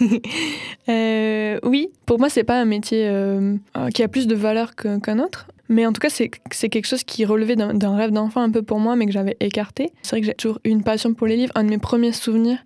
euh, 0.88 1.58
Oui, 1.64 1.90
pour 2.06 2.18
moi, 2.18 2.28
c'est 2.28 2.44
pas 2.44 2.60
un 2.60 2.64
métier 2.64 3.08
euh, 3.08 3.56
qui 3.94 4.02
a 4.02 4.08
plus 4.08 4.26
de 4.26 4.34
valeur 4.34 4.74
qu'un 4.74 5.18
autre. 5.18 5.48
Mais 5.68 5.86
en 5.86 5.92
tout 5.92 6.00
cas, 6.00 6.10
c'est 6.10 6.28
quelque 6.68 6.86
chose 6.86 7.04
qui 7.04 7.24
relevait 7.24 7.54
d'un 7.54 7.96
rêve 7.96 8.10
d'enfant 8.10 8.40
un 8.40 8.50
peu 8.50 8.62
pour 8.62 8.80
moi, 8.80 8.96
mais 8.96 9.06
que 9.06 9.12
j'avais 9.12 9.36
écarté. 9.38 9.92
C'est 10.02 10.10
vrai 10.10 10.20
que 10.20 10.26
j'ai 10.26 10.34
toujours 10.34 10.58
eu 10.64 10.70
une 10.70 10.82
passion 10.82 11.14
pour 11.14 11.28
les 11.28 11.36
livres. 11.36 11.52
Un 11.54 11.62
de 11.62 11.70
mes 11.70 11.78
premiers 11.78 12.12
souvenirs, 12.12 12.58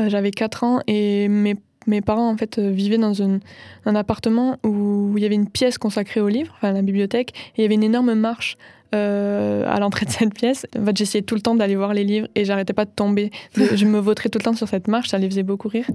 euh, 0.00 0.08
j'avais 0.08 0.30
4 0.30 0.64
ans 0.64 0.80
et 0.86 1.28
mes, 1.28 1.56
mes 1.86 2.00
parents 2.00 2.30
en 2.30 2.36
fait 2.38 2.58
vivaient 2.58 2.96
dans 2.96 3.22
un, 3.22 3.40
un 3.84 3.94
appartement 3.94 4.58
où 4.64 5.12
il 5.16 5.22
y 5.22 5.26
avait 5.26 5.34
une 5.34 5.50
pièce 5.50 5.76
consacrée 5.76 6.20
aux 6.20 6.28
livres, 6.28 6.54
enfin 6.56 6.72
la 6.72 6.80
bibliothèque, 6.80 7.32
et 7.56 7.60
il 7.60 7.62
y 7.62 7.64
avait 7.66 7.74
une 7.74 7.84
énorme 7.84 8.14
marche 8.14 8.56
euh, 8.94 9.64
à 9.66 9.80
l'entrée 9.80 10.06
de 10.06 10.10
cette 10.10 10.34
pièce. 10.34 10.66
En 10.78 10.84
fait, 10.84 10.96
j'essayais 10.96 11.22
tout 11.22 11.34
le 11.34 11.40
temps 11.40 11.54
d'aller 11.54 11.76
voir 11.76 11.94
les 11.94 12.04
livres 12.04 12.28
et 12.34 12.44
j'arrêtais 12.44 12.72
pas 12.72 12.84
de 12.84 12.90
tomber. 12.90 13.30
je 13.54 13.84
me 13.84 13.98
vautrais 13.98 14.28
tout 14.28 14.38
le 14.38 14.44
temps 14.44 14.54
sur 14.54 14.68
cette 14.68 14.88
marche, 14.88 15.08
ça 15.08 15.18
les 15.18 15.28
faisait 15.28 15.42
beaucoup 15.42 15.68
rire. 15.68 15.86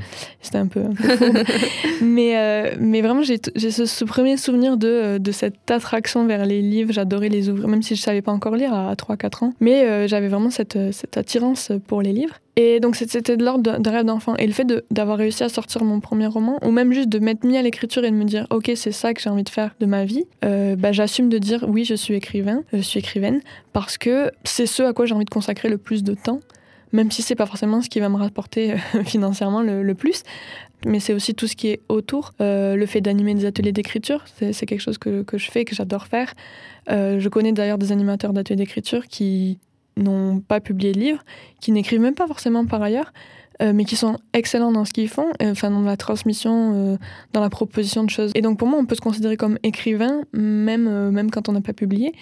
C'était 0.41 0.57
un 0.57 0.67
peu, 0.67 0.83
mais, 2.01 2.37
euh, 2.37 2.75
mais 2.79 3.01
vraiment, 3.01 3.21
j'ai 3.23 3.39
ce, 3.39 4.03
premier 4.03 4.37
souvenir 4.37 4.77
de, 4.77 4.87
euh, 4.87 5.19
de 5.19 5.31
cette 5.31 5.69
attraction 5.71 6.25
vers 6.25 6.45
les 6.45 6.61
livres. 6.61 6.91
J'adorais 6.91 7.29
les 7.29 7.49
ouvrir, 7.49 7.67
même 7.67 7.81
si 7.81 7.95
je 7.95 8.01
savais 8.01 8.21
pas 8.21 8.31
encore 8.31 8.55
lire 8.55 8.73
à, 8.73 8.93
3-4 8.93 9.45
ans. 9.45 9.53
Mais 9.59 10.07
j'avais 10.07 10.27
vraiment 10.27 10.49
cette, 10.49 10.77
cette 10.91 11.17
attirance 11.17 11.71
pour 11.87 12.01
les 12.01 12.11
livres. 12.11 12.39
Et 12.57 12.79
donc 12.79 12.95
c'était 12.95 13.37
de 13.37 13.43
l'ordre 13.43 13.79
d'un 13.79 13.91
rêve 13.91 14.05
d'enfant. 14.05 14.35
Et 14.37 14.45
le 14.45 14.53
fait 14.53 14.67
d'avoir 14.91 15.17
réussi 15.17 15.43
à 15.43 15.49
sortir 15.49 15.83
mon 15.83 15.99
premier 15.99 16.27
roman, 16.27 16.59
ou 16.63 16.71
même 16.71 16.91
juste 16.91 17.09
de 17.09 17.19
m'être 17.19 17.43
mis 17.43 17.57
à 17.57 17.61
l'écriture 17.61 18.03
et 18.03 18.11
de 18.11 18.15
me 18.15 18.25
dire, 18.25 18.45
ok, 18.49 18.71
c'est 18.75 18.91
ça 18.91 19.13
que 19.13 19.21
j'ai 19.21 19.29
envie 19.29 19.43
de 19.43 19.49
faire 19.49 19.73
de 19.79 19.85
ma 19.85 20.05
vie, 20.05 20.25
euh, 20.43 20.75
bah, 20.75 20.91
j'assume 20.91 21.29
de 21.29 21.37
dire, 21.37 21.65
oui, 21.67 21.85
je 21.85 21.95
suis 21.95 22.13
écrivain, 22.13 22.63
je 22.73 22.81
écrivaine, 22.97 23.41
parce 23.73 23.97
que 23.97 24.31
c'est 24.43 24.65
ce 24.65 24.83
à 24.83 24.93
quoi 24.93 25.05
j'ai 25.05 25.13
envie 25.13 25.25
de 25.25 25.29
consacrer 25.29 25.69
le 25.69 25.77
plus 25.77 26.03
de 26.03 26.13
temps, 26.13 26.39
même 26.91 27.11
si 27.11 27.21
c'est 27.21 27.35
pas 27.35 27.45
forcément 27.45 27.81
ce 27.81 27.89
qui 27.89 27.99
va 27.99 28.09
me 28.09 28.17
rapporter 28.17 28.73
euh, 28.73 29.03
financièrement 29.05 29.61
le, 29.61 29.93
plus. 29.93 30.23
Mais 30.85 30.99
c'est 30.99 31.13
aussi 31.13 31.35
tout 31.35 31.47
ce 31.47 31.55
qui 31.55 31.69
est 31.69 31.79
autour. 31.89 32.31
Euh, 32.41 32.75
le 32.75 32.85
fait 32.85 33.01
d'animer 33.01 33.35
des 33.35 33.45
ateliers 33.45 33.71
d'écriture, 33.71 34.25
c'est 34.25 34.65
quelque 34.65 34.81
chose 34.81 34.97
que, 34.97 35.21
que, 35.21 35.37
je 35.37 35.51
fais, 35.51 35.63
que 35.63 35.75
j'adore 35.75 36.07
faire. 36.07 36.33
je 36.87 37.29
connais 37.29 37.51
d'ailleurs 37.51 37.77
des 37.77 37.91
animateurs 37.91 38.33
d'ateliers 38.33 38.57
d'écriture 38.57 39.07
qui 39.07 39.59
n'ont 39.97 40.39
pas 40.39 40.59
publié 40.59 40.93
de 40.93 40.99
livre, 40.99 41.23
qui 41.59 41.71
n'écrivent 41.71 42.01
même 42.01 42.15
pas 42.15 42.27
forcément 42.27 42.65
par 42.65 42.81
ailleurs, 42.81 43.11
euh, 43.61 43.73
mais 43.73 43.85
qui 43.85 43.95
sont 43.95 44.17
excellents 44.33 44.71
dans 44.71 44.85
ce 44.85 44.93
qu'ils 44.93 45.09
font, 45.09 45.27
euh, 45.41 45.51
enfin 45.51 45.69
dans 45.69 45.81
la 45.81 45.97
transmission, 45.97 46.73
euh, 46.73 46.97
dans 47.33 47.41
la 47.41 47.49
proposition 47.49 48.03
de 48.03 48.09
choses. 48.09 48.31
Et 48.33 48.41
donc 48.41 48.57
pour 48.57 48.67
moi, 48.67 48.79
on 48.79 48.85
peut 48.85 48.95
se 48.95 49.01
considérer 49.01 49.37
comme 49.37 49.59
écrivain, 49.61 50.21
même, 50.33 51.11
même 51.11 51.29
quand 51.29 51.47
on 51.47 51.51
n'a 51.51 51.61
pas 51.61 51.73
publié. 51.73 52.13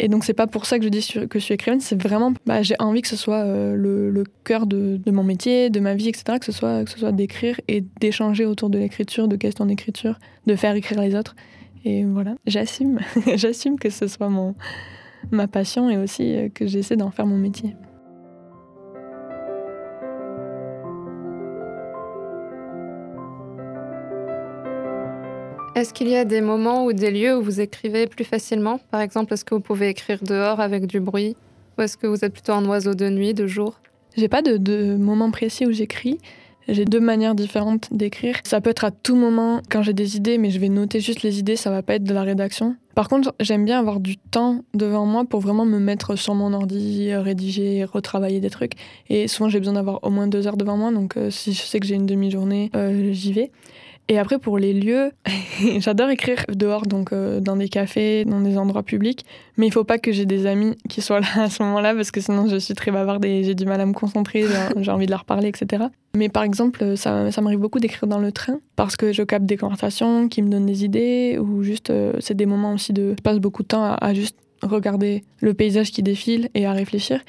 Et 0.00 0.08
donc 0.08 0.24
c'est 0.24 0.34
pas 0.34 0.46
pour 0.46 0.66
ça 0.66 0.78
que 0.78 0.84
je 0.84 0.88
dis 0.88 1.06
que 1.30 1.38
je 1.38 1.44
suis 1.44 1.54
écrivaine, 1.54 1.80
c'est 1.80 2.00
vraiment, 2.00 2.32
bah, 2.46 2.62
j'ai 2.62 2.74
envie 2.80 3.00
que 3.00 3.08
ce 3.08 3.16
soit 3.16 3.44
le, 3.44 4.10
le, 4.10 4.24
cœur 4.42 4.66
de, 4.66 4.96
de, 4.96 5.10
mon 5.12 5.22
métier, 5.22 5.70
de 5.70 5.78
ma 5.78 5.94
vie, 5.94 6.08
etc., 6.08 6.38
que 6.40 6.46
ce 6.46 6.52
soit, 6.52 6.88
soit 6.88 7.12
d'écrire 7.12 7.60
et 7.68 7.84
d'échanger 8.00 8.44
autour 8.44 8.70
de 8.70 8.78
l'écriture, 8.78 9.28
de 9.28 9.36
questions 9.36 9.66
d'écriture, 9.66 10.18
de 10.46 10.56
faire 10.56 10.74
écrire 10.74 11.00
les 11.00 11.14
autres. 11.14 11.36
Et 11.84 12.04
voilà, 12.04 12.34
j'assume, 12.46 12.98
j'assume 13.36 13.78
que 13.78 13.90
ce 13.90 14.08
soit 14.08 14.28
mon, 14.28 14.54
ma 15.30 15.48
passion 15.48 15.90
et 15.90 15.96
aussi 15.96 16.34
euh, 16.34 16.48
que 16.48 16.66
j'essaie 16.66 16.96
d'en 16.96 17.10
faire 17.10 17.26
mon 17.26 17.36
métier. 17.36 17.76
Est-ce 25.74 25.92
qu'il 25.92 26.08
y 26.08 26.14
a 26.14 26.24
des 26.24 26.40
moments 26.40 26.84
ou 26.84 26.92
des 26.92 27.10
lieux 27.10 27.36
où 27.36 27.42
vous 27.42 27.60
écrivez 27.60 28.06
plus 28.06 28.24
facilement? 28.24 28.78
Par 28.92 29.00
exemple, 29.00 29.34
est-ce 29.34 29.44
que 29.44 29.56
vous 29.56 29.60
pouvez 29.60 29.88
écrire 29.88 30.20
dehors 30.22 30.60
avec 30.60 30.86
du 30.86 31.00
bruit? 31.00 31.34
Ou 31.76 31.82
est-ce 31.82 31.96
que 31.96 32.06
vous 32.06 32.24
êtes 32.24 32.32
plutôt 32.32 32.52
un 32.52 32.64
oiseau 32.66 32.94
de 32.94 33.08
nuit, 33.08 33.34
de 33.34 33.48
jour? 33.48 33.80
J'ai 34.16 34.28
pas 34.28 34.40
de, 34.40 34.96
moment 34.96 35.32
précis 35.32 35.66
où 35.66 35.72
j'écris. 35.72 36.20
J'ai 36.68 36.84
deux 36.84 37.00
manières 37.00 37.34
différentes 37.34 37.88
d'écrire. 37.90 38.36
Ça 38.44 38.60
peut 38.60 38.70
être 38.70 38.84
à 38.84 38.92
tout 38.92 39.16
moment 39.16 39.62
quand 39.68 39.82
j'ai 39.82 39.92
des 39.92 40.16
idées, 40.16 40.38
mais 40.38 40.50
je 40.50 40.60
vais 40.60 40.68
noter 40.68 41.00
juste 41.00 41.22
les 41.22 41.40
idées, 41.40 41.56
ça 41.56 41.70
va 41.70 41.82
pas 41.82 41.96
être 41.96 42.04
de 42.04 42.14
la 42.14 42.22
rédaction. 42.22 42.76
Par 42.94 43.08
contre, 43.08 43.34
j'aime 43.40 43.64
bien 43.64 43.80
avoir 43.80 43.98
du 43.98 44.16
temps 44.16 44.60
devant 44.74 45.04
moi 45.04 45.24
pour 45.24 45.40
vraiment 45.40 45.66
me 45.66 45.80
mettre 45.80 46.14
sur 46.14 46.36
mon 46.36 46.52
ordi, 46.52 47.12
rédiger, 47.16 47.84
retravailler 47.84 48.38
des 48.38 48.48
trucs. 48.48 48.74
Et 49.10 49.26
souvent, 49.26 49.48
j'ai 49.48 49.58
besoin 49.58 49.74
d'avoir 49.74 49.98
au 50.04 50.10
moins 50.10 50.28
deux 50.28 50.46
heures 50.46 50.56
devant 50.56 50.76
moi, 50.76 50.92
donc 50.92 51.16
euh, 51.16 51.30
si 51.30 51.52
je 51.52 51.62
sais 51.62 51.80
que 51.80 51.86
j'ai 51.86 51.96
une 51.96 52.06
demi-journée, 52.06 52.70
euh, 52.76 53.12
j'y 53.12 53.32
vais. 53.32 53.50
Et 54.08 54.18
après, 54.18 54.38
pour 54.38 54.58
les 54.58 54.74
lieux, 54.74 55.12
j'adore 55.78 56.10
écrire 56.10 56.44
dehors, 56.48 56.86
donc 56.86 57.12
euh, 57.12 57.40
dans 57.40 57.56
des 57.56 57.68
cafés, 57.68 58.24
dans 58.26 58.40
des 58.40 58.58
endroits 58.58 58.82
publics. 58.82 59.24
Mais 59.56 59.66
il 59.66 59.72
faut 59.72 59.84
pas 59.84 59.98
que 59.98 60.12
j'ai 60.12 60.26
des 60.26 60.46
amis 60.46 60.76
qui 60.90 61.00
soient 61.00 61.20
là 61.20 61.28
à 61.36 61.48
ce 61.48 61.62
moment-là, 61.62 61.94
parce 61.94 62.10
que 62.10 62.20
sinon 62.20 62.46
je 62.46 62.56
suis 62.56 62.74
très 62.74 62.90
bavarde 62.90 63.24
et 63.24 63.44
j'ai 63.44 63.54
du 63.54 63.64
mal 63.64 63.80
à 63.80 63.86
me 63.86 63.94
concentrer, 63.94 64.44
j'ai 64.76 64.90
envie 64.90 65.06
de 65.06 65.10
leur 65.10 65.24
parler, 65.24 65.48
etc. 65.48 65.84
Mais 66.14 66.28
par 66.28 66.42
exemple, 66.42 66.96
ça, 66.96 67.30
ça 67.30 67.40
m'arrive 67.40 67.60
beaucoup 67.60 67.80
d'écrire 67.80 68.06
dans 68.06 68.18
le 68.18 68.30
train, 68.30 68.60
parce 68.76 68.96
que 68.96 69.12
je 69.12 69.22
capte 69.22 69.46
des 69.46 69.56
conversations 69.56 70.28
qui 70.28 70.42
me 70.42 70.50
donnent 70.50 70.66
des 70.66 70.84
idées, 70.84 71.38
ou 71.38 71.62
juste, 71.62 71.88
euh, 71.88 72.12
c'est 72.20 72.34
des 72.34 72.46
moments 72.46 72.74
aussi 72.74 72.92
de. 72.92 73.14
Je 73.16 73.22
passe 73.22 73.38
beaucoup 73.38 73.62
de 73.62 73.68
temps 73.68 73.84
à, 73.84 73.96
à 74.04 74.12
juste 74.12 74.36
regarder 74.62 75.24
le 75.40 75.54
paysage 75.54 75.92
qui 75.92 76.02
défile 76.02 76.50
et 76.54 76.66
à 76.66 76.72
réfléchir. 76.72 77.20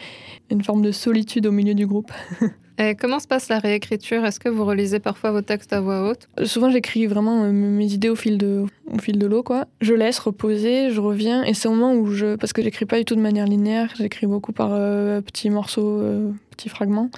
Une 0.51 0.63
forme 0.63 0.81
de 0.81 0.91
solitude 0.91 1.47
au 1.47 1.51
milieu 1.51 1.73
du 1.73 1.87
groupe. 1.87 2.11
Et 2.77 2.95
comment 2.95 3.19
se 3.19 3.27
passe 3.27 3.47
la 3.49 3.59
réécriture? 3.59 4.25
Est-ce 4.25 4.39
que 4.39 4.49
vous 4.49 4.65
relisez 4.65 4.99
parfois 4.99 5.31
vos 5.31 5.41
textes 5.41 5.71
à 5.71 5.79
voix 5.79 6.09
haute? 6.09 6.27
Souvent, 6.45 6.69
j'écris 6.69 7.05
vraiment 7.05 7.43
euh, 7.43 7.51
mes 7.51 7.93
idées 7.93 8.09
au 8.09 8.15
fil 8.15 8.37
de, 8.37 8.65
au 8.91 8.97
fil 8.97 9.17
de 9.17 9.25
l'eau, 9.25 9.43
quoi. 9.43 9.65
Je 9.81 9.93
laisse 9.93 10.19
reposer, 10.19 10.91
je 10.91 10.99
reviens, 10.99 11.43
et 11.43 11.53
c'est 11.53 11.67
au 11.67 11.71
moment 11.71 11.93
où 11.93 12.07
je, 12.07 12.35
parce 12.35 12.53
que 12.53 12.61
j'écris 12.61 12.85
pas 12.85 12.97
du 12.97 13.05
tout 13.05 13.15
de 13.15 13.21
manière 13.21 13.45
linéaire, 13.45 13.93
j'écris 13.97 14.27
beaucoup 14.27 14.51
par 14.51 14.69
euh, 14.71 15.21
petits 15.21 15.49
morceaux, 15.49 15.99
euh, 16.01 16.31
petits 16.55 16.69
fragments. 16.69 17.09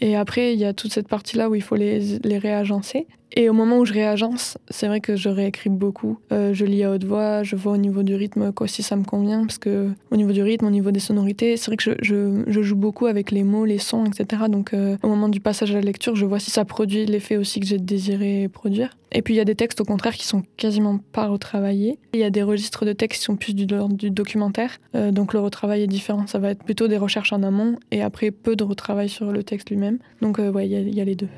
Et 0.00 0.16
après, 0.16 0.52
il 0.52 0.58
y 0.58 0.64
a 0.64 0.72
toute 0.72 0.92
cette 0.92 1.08
partie-là 1.08 1.48
où 1.48 1.54
il 1.54 1.62
faut 1.62 1.76
les, 1.76 2.18
réagencer. 2.24 3.06
Et 3.32 3.48
au 3.50 3.52
moment 3.52 3.78
où 3.78 3.84
je 3.84 3.92
réagence, 3.92 4.56
c'est 4.70 4.86
vrai 4.86 5.00
que 5.00 5.16
je 5.16 5.28
réécris 5.28 5.68
beaucoup. 5.68 6.18
Euh, 6.32 6.54
je 6.54 6.64
lis 6.64 6.84
à 6.84 6.92
haute 6.92 7.04
voix, 7.04 7.42
je 7.42 7.56
vois 7.56 7.72
au 7.72 7.76
niveau 7.76 8.02
du 8.02 8.14
rythme 8.14 8.52
quoi, 8.52 8.68
si 8.68 8.82
ça 8.82 8.96
me 8.96 9.04
convient, 9.04 9.42
parce 9.42 9.58
que 9.58 9.90
au 10.10 10.16
niveau 10.16 10.32
du 10.32 10.42
rythme, 10.42 10.66
au 10.66 10.70
niveau 10.70 10.90
des 10.90 11.00
sonorités, 11.00 11.56
c'est 11.56 11.66
vrai 11.66 11.76
que 11.76 11.96
je, 12.00 12.62
joue 12.62 12.76
beaucoup 12.76 13.06
avec 13.06 13.30
les 13.30 13.42
mots, 13.42 13.64
les 13.64 13.78
sons, 13.78 14.04
etc. 14.06 14.44
Donc 14.48 14.72
euh, 14.72 14.96
au 15.02 15.08
moment 15.08 15.28
du 15.28 15.40
passage 15.40 15.72
à 15.72 15.74
la 15.74 15.80
lecture, 15.80 16.14
je 16.14 16.24
vois 16.24 16.38
si 16.38 16.50
ça 16.50 16.64
produit 16.64 17.04
l'effet 17.04 17.36
aussi 17.36 17.60
que 17.60 17.66
j'ai 17.66 17.78
désiré 17.78 18.48
produire. 18.48 18.96
Et 19.12 19.22
puis 19.22 19.34
il 19.34 19.36
y 19.36 19.40
a 19.40 19.44
des 19.44 19.54
textes 19.54 19.80
au 19.80 19.84
contraire 19.84 20.14
qui 20.14 20.26
sont 20.26 20.42
quasiment 20.56 20.98
pas 20.98 21.26
retravaillés. 21.28 21.98
Il 22.14 22.20
y 22.20 22.24
a 22.24 22.30
des 22.30 22.42
registres 22.42 22.84
de 22.84 22.92
textes 22.92 23.20
qui 23.20 23.24
sont 23.24 23.36
plus 23.36 23.54
du, 23.54 23.66
du 23.66 24.10
documentaire, 24.10 24.78
euh, 24.94 25.12
donc 25.12 25.32
le 25.32 25.40
retravail 25.40 25.82
est 25.82 25.86
différent. 25.86 26.26
Ça 26.26 26.38
va 26.38 26.50
être 26.50 26.64
plutôt 26.64 26.88
des 26.88 26.98
recherches 26.98 27.32
en 27.32 27.42
amont 27.42 27.78
et 27.90 28.02
après 28.02 28.30
peu 28.30 28.56
de 28.56 28.64
retravail 28.64 29.08
sur 29.08 29.32
le 29.32 29.42
texte 29.42 29.70
lui-même. 29.70 29.98
Donc 30.20 30.38
euh, 30.38 30.52
il 30.62 30.94
y, 30.94 31.00
a 31.00 31.04
les 31.04 31.14
deux. 31.14 31.28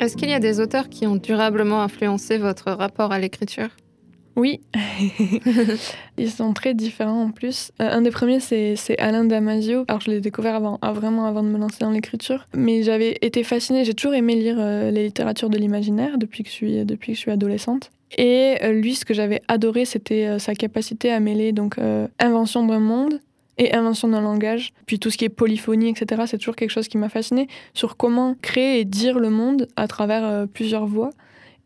Est-ce 0.00 0.16
qu'il 0.16 0.30
y 0.30 0.34
a 0.34 0.40
des 0.40 0.60
auteurs 0.60 0.88
qui 0.88 1.06
ont 1.06 1.16
durablement 1.16 1.82
influencé 1.82 2.38
votre 2.38 2.70
rapport 2.70 3.12
à 3.12 3.18
l'écriture? 3.18 3.68
Oui, 4.38 4.60
ils 6.16 6.30
sont 6.30 6.52
très 6.52 6.72
différents 6.72 7.24
en 7.24 7.30
plus. 7.32 7.72
Euh, 7.82 7.90
un 7.90 8.02
des 8.02 8.12
premiers, 8.12 8.38
c'est 8.38 8.98
Alain 8.98 9.24
Damasio. 9.24 9.84
Alors, 9.88 10.00
je 10.00 10.12
l'ai 10.12 10.20
découvert 10.20 10.54
avant, 10.54 10.78
ah, 10.80 10.92
vraiment 10.92 11.26
avant 11.26 11.42
de 11.42 11.48
me 11.48 11.58
lancer 11.58 11.78
dans 11.80 11.90
l'écriture. 11.90 12.46
Mais 12.54 12.84
j'avais 12.84 13.18
été 13.20 13.42
fascinée, 13.42 13.84
j'ai 13.84 13.94
toujours 13.94 14.14
aimé 14.14 14.36
lire 14.36 14.54
euh, 14.60 14.92
les 14.92 15.06
littératures 15.06 15.50
de 15.50 15.58
l'imaginaire 15.58 16.18
depuis, 16.18 16.44
que 16.44 16.50
je 16.50 16.54
suis, 16.54 16.84
depuis 16.84 17.12
que 17.12 17.16
je 17.16 17.20
suis 17.20 17.30
adolescente. 17.32 17.90
Et 18.16 18.58
euh, 18.62 18.72
lui, 18.72 18.94
ce 18.94 19.04
que 19.04 19.12
j'avais 19.12 19.42
adoré, 19.48 19.84
c'était 19.84 20.38
sa 20.38 20.54
capacité 20.54 21.10
à 21.10 21.18
mêler 21.18 21.50
donc 21.50 21.76
invention 22.20 22.64
d'un 22.64 22.78
monde 22.78 23.20
et 23.58 23.74
invention 23.74 24.06
d'un 24.06 24.20
langage. 24.20 24.72
Puis 24.86 25.00
tout 25.00 25.10
ce 25.10 25.18
qui 25.18 25.24
est 25.24 25.30
polyphonie, 25.30 25.88
etc., 25.88 26.22
c'est 26.26 26.38
toujours 26.38 26.54
quelque 26.54 26.70
chose 26.70 26.86
qui 26.86 26.96
m'a 26.96 27.08
fasciné 27.08 27.48
sur 27.74 27.96
comment 27.96 28.36
créer 28.40 28.78
et 28.78 28.84
dire 28.84 29.18
le 29.18 29.30
monde 29.30 29.66
à 29.74 29.88
travers 29.88 30.46
plusieurs 30.46 30.86
voix 30.86 31.10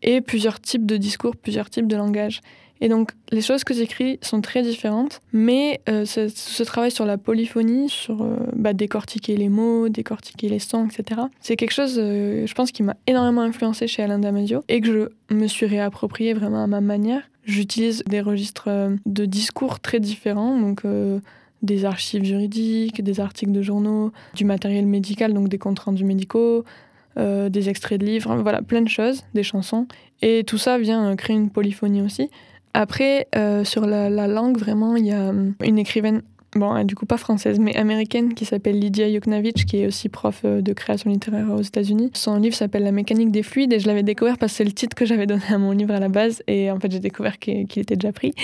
et 0.03 0.21
plusieurs 0.21 0.61
types 0.61 0.87
de 0.87 0.97
discours, 0.97 1.37
plusieurs 1.37 1.71
types 1.71 1.87
de 1.87 1.97
langage. 1.97 2.41
Et 2.83 2.89
donc, 2.89 3.13
les 3.31 3.43
choses 3.43 3.63
que 3.63 3.75
j'écris 3.75 4.19
sont 4.23 4.41
très 4.41 4.63
différentes, 4.63 5.21
mais 5.33 5.81
euh, 5.89 6.05
ce, 6.05 6.63
travail 6.65 6.91
sur 6.91 7.07
la 7.07 7.17
polyphonie, 7.17 7.89
sur 7.89 8.23
euh, 8.23 8.37
bah, 8.57 8.73
décortiquer 8.73 9.37
les 9.37 9.49
mots, 9.49 9.89
décortiquer 9.89 10.49
les 10.49 10.59
sons, 10.59 10.89
etc., 10.89 11.21
c'est 11.41 11.55
quelque 11.55 11.71
chose, 11.71 11.95
euh, 11.97 12.45
je 12.45 12.55
pense, 12.55 12.73
qui 12.73 12.83
m'a 12.83 12.97
énormément 13.07 13.43
influencé 13.43 13.87
chez 13.87 14.03
Alain 14.03 14.19
Damasio 14.19 14.65
et 14.69 14.81
que 14.81 15.09
je 15.31 15.35
me 15.35 15.47
suis 15.47 15.67
réapproprié 15.67 16.35
vraiment 16.35 16.65
à 16.65 16.67
ma 16.67 16.81
manière. 16.81 17.23
J'utilise 17.45 18.03
des 18.09 18.21
registres 18.21 18.69
de 19.07 19.27
discours 19.27 19.79
très 19.79 20.01
différents, 20.01 20.59
donc 20.59 20.83
des 21.63 21.85
archives 21.85 22.25
juridiques, 22.25 23.03
des 23.03 23.21
articles 23.21 23.53
de 23.53 23.63
journaux, 23.63 24.13
du 24.35 24.45
matériel 24.45 24.87
médical, 24.87 25.35
donc 25.35 25.49
des 25.49 25.59
comptes 25.59 25.79
rendus 25.79 26.05
médicaux, 26.05 26.65
euh, 27.19 27.51
des 27.51 27.69
extraits 27.69 28.01
de 28.01 28.07
livres, 28.07 28.35
voilà, 28.37 28.63
plein 28.63 28.81
de 28.81 28.89
choses, 28.89 29.23
des 29.35 29.43
chansons. 29.43 29.87
Et 30.23 30.45
tout 30.45 30.57
ça 30.57 30.79
vient 30.79 31.15
créer 31.15 31.37
une 31.37 31.51
polyphonie 31.51 32.01
aussi. 32.01 32.31
Après, 32.75 33.29
euh, 33.37 33.65
sur 33.65 33.87
la, 33.87 34.09
la, 34.09 34.27
langue, 34.27 34.57
vraiment, 34.57 34.97
il 34.97 35.07
y 35.07 35.13
a 35.13 35.33
une 35.63 35.79
écrivaine, 35.79 36.23
bon, 36.57 36.83
du 36.85 36.95
coup 36.95 37.05
pas 37.05 37.19
française, 37.19 37.59
mais 37.59 37.77
américaine, 37.77 38.33
qui 38.33 38.47
s'appelle 38.47 38.79
Lydia 38.79 39.09
Yuknavitch, 39.09 39.67
qui 39.67 39.79
est 39.83 39.87
aussi 39.87 40.09
prof 40.09 40.41
euh, 40.45 40.63
de 40.63 40.73
création 40.73 41.11
littéraire 41.11 41.51
aux 41.51 41.61
États-Unis. 41.61 42.11
Son 42.15 42.37
livre 42.37 42.55
s'appelle 42.55 42.85
La 42.85 42.93
mécanique 42.93 43.31
des 43.31 43.43
fluides, 43.43 43.75
et 43.75 43.79
je 43.79 43.87
l'avais 43.87 44.03
découvert 44.03 44.39
parce 44.39 44.53
que 44.53 44.57
c'est 44.59 44.65
le 44.65 44.73
titre 44.73 44.95
que 44.95 45.05
j'avais 45.05 45.27
donné 45.27 45.43
à 45.51 45.59
mon 45.59 45.73
livre 45.73 45.95
à 45.95 46.01
la 46.01 46.09
base, 46.09 46.43
et 46.47 46.71
en 46.71 46.81
fait 46.81 46.91
j'ai 46.91 47.01
découvert 47.01 47.39
qu'il 47.39 47.67
qu 47.67 47.81
était 47.81 47.97
déjà 47.97 48.13
pris. 48.13 48.35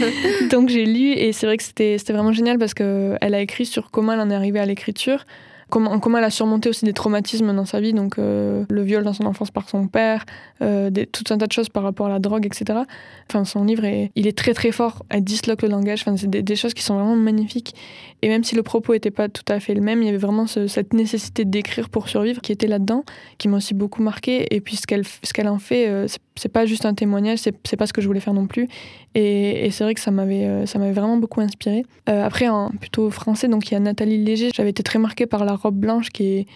Donc 0.50 0.68
j'ai 0.68 0.84
lu, 0.84 1.12
et 1.12 1.32
c'est 1.32 1.46
vrai 1.46 1.56
que 1.56 1.62
c'était 1.62 1.96
vraiment 2.08 2.32
génial 2.32 2.58
parce 2.58 2.74
qu'elle 2.74 3.18
a 3.20 3.40
écrit 3.40 3.64
sur 3.64 3.90
comment 3.90 4.12
elle 4.12 4.20
en 4.20 4.30
est 4.30 4.34
arrivée 4.34 4.60
à 4.60 4.66
l'écriture 4.66 5.24
comment, 5.68 6.18
elle 6.18 6.24
a 6.24 6.30
surmonté 6.30 6.68
aussi 6.68 6.84
des 6.84 6.92
traumatismes 6.92 7.54
dans 7.54 7.64
sa 7.64 7.80
vie, 7.80 7.92
donc 7.92 8.18
euh, 8.18 8.64
le 8.70 8.82
viol 8.82 9.04
dans 9.04 9.12
son 9.12 9.26
enfance 9.26 9.50
par 9.50 9.68
son 9.68 9.86
père, 9.86 10.24
euh, 10.62 10.90
tout 11.12 11.24
un 11.30 11.38
tas 11.38 11.46
de 11.46 11.52
choses 11.52 11.68
par 11.68 11.82
rapport 11.82 12.06
à 12.06 12.08
la 12.08 12.18
drogue, 12.18 12.46
etc. 12.46 12.80
Enfin, 13.28 13.44
son 13.44 13.64
livre, 13.64 13.84
est, 13.84 14.10
il 14.14 14.26
est 14.26 14.36
très 14.36 14.54
très 14.54 14.72
fort, 14.72 15.04
elle 15.10 15.24
disloque 15.24 15.62
le 15.62 15.68
langage, 15.68 16.02
enfin, 16.02 16.16
c'est 16.16 16.28
des, 16.28 16.56
choses 16.56 16.74
qui 16.74 16.82
sont 16.82 16.94
vraiment 16.94 17.16
magnifiques. 17.16 17.74
Et 18.22 18.28
même 18.28 18.42
si 18.42 18.56
le 18.56 18.62
propos 18.62 18.94
n'était 18.94 19.10
pas 19.10 19.28
tout 19.28 19.44
à 19.48 19.60
fait 19.60 19.74
le 19.74 19.80
même, 19.80 20.02
il 20.02 20.06
y 20.06 20.08
avait 20.08 20.18
vraiment 20.18 20.46
ce, 20.46 20.66
cette 20.66 20.92
nécessité 20.92 21.44
d'écrire 21.44 21.88
pour 21.88 22.08
survivre 22.08 22.40
qui 22.40 22.50
était 22.50 22.66
là-dedans, 22.66 23.04
qui 23.36 23.48
m'a 23.48 23.58
aussi 23.58 23.74
beaucoup 23.74 24.02
marqué. 24.02 24.52
Et 24.54 24.60
puis 24.60 24.76
ce 24.76 24.86
qu'elle 24.86 25.04
qu'elle 25.32 25.48
en 25.48 25.58
fait, 25.58 25.88
euh, 25.88 26.08
c'est 26.34 26.48
pas 26.48 26.66
juste 26.66 26.84
un 26.84 26.94
témoignage, 26.94 27.38
c'est 27.38 27.76
pas 27.76 27.86
ce 27.86 27.92
que 27.92 28.00
je 28.00 28.06
voulais 28.06 28.20
faire 28.20 28.34
non 28.34 28.46
plus. 28.46 28.68
Et, 29.14 29.68
c'est 29.70 29.84
vrai 29.84 29.94
que 29.94 30.00
ça 30.00 30.10
m'avait 30.10 30.46
euh, 30.46 30.64
vraiment 30.92 31.16
beaucoup 31.16 31.40
inspiré. 31.40 31.84
Après, 32.06 32.48
en 32.48 32.70
plutôt 32.70 33.10
français, 33.10 33.48
donc 33.48 33.70
il 33.70 33.74
y 33.74 33.76
a 33.76 33.80
Nathalie 33.80 34.22
Léger. 34.22 34.50
J'avais 34.54 34.70
été 34.70 34.82
très 34.82 34.98
marquée 34.98 35.26
par 35.26 35.44
La 35.44 35.57
robe 35.58 35.76
blanche 35.76 36.10
qui 36.10 36.24
est 36.24 36.46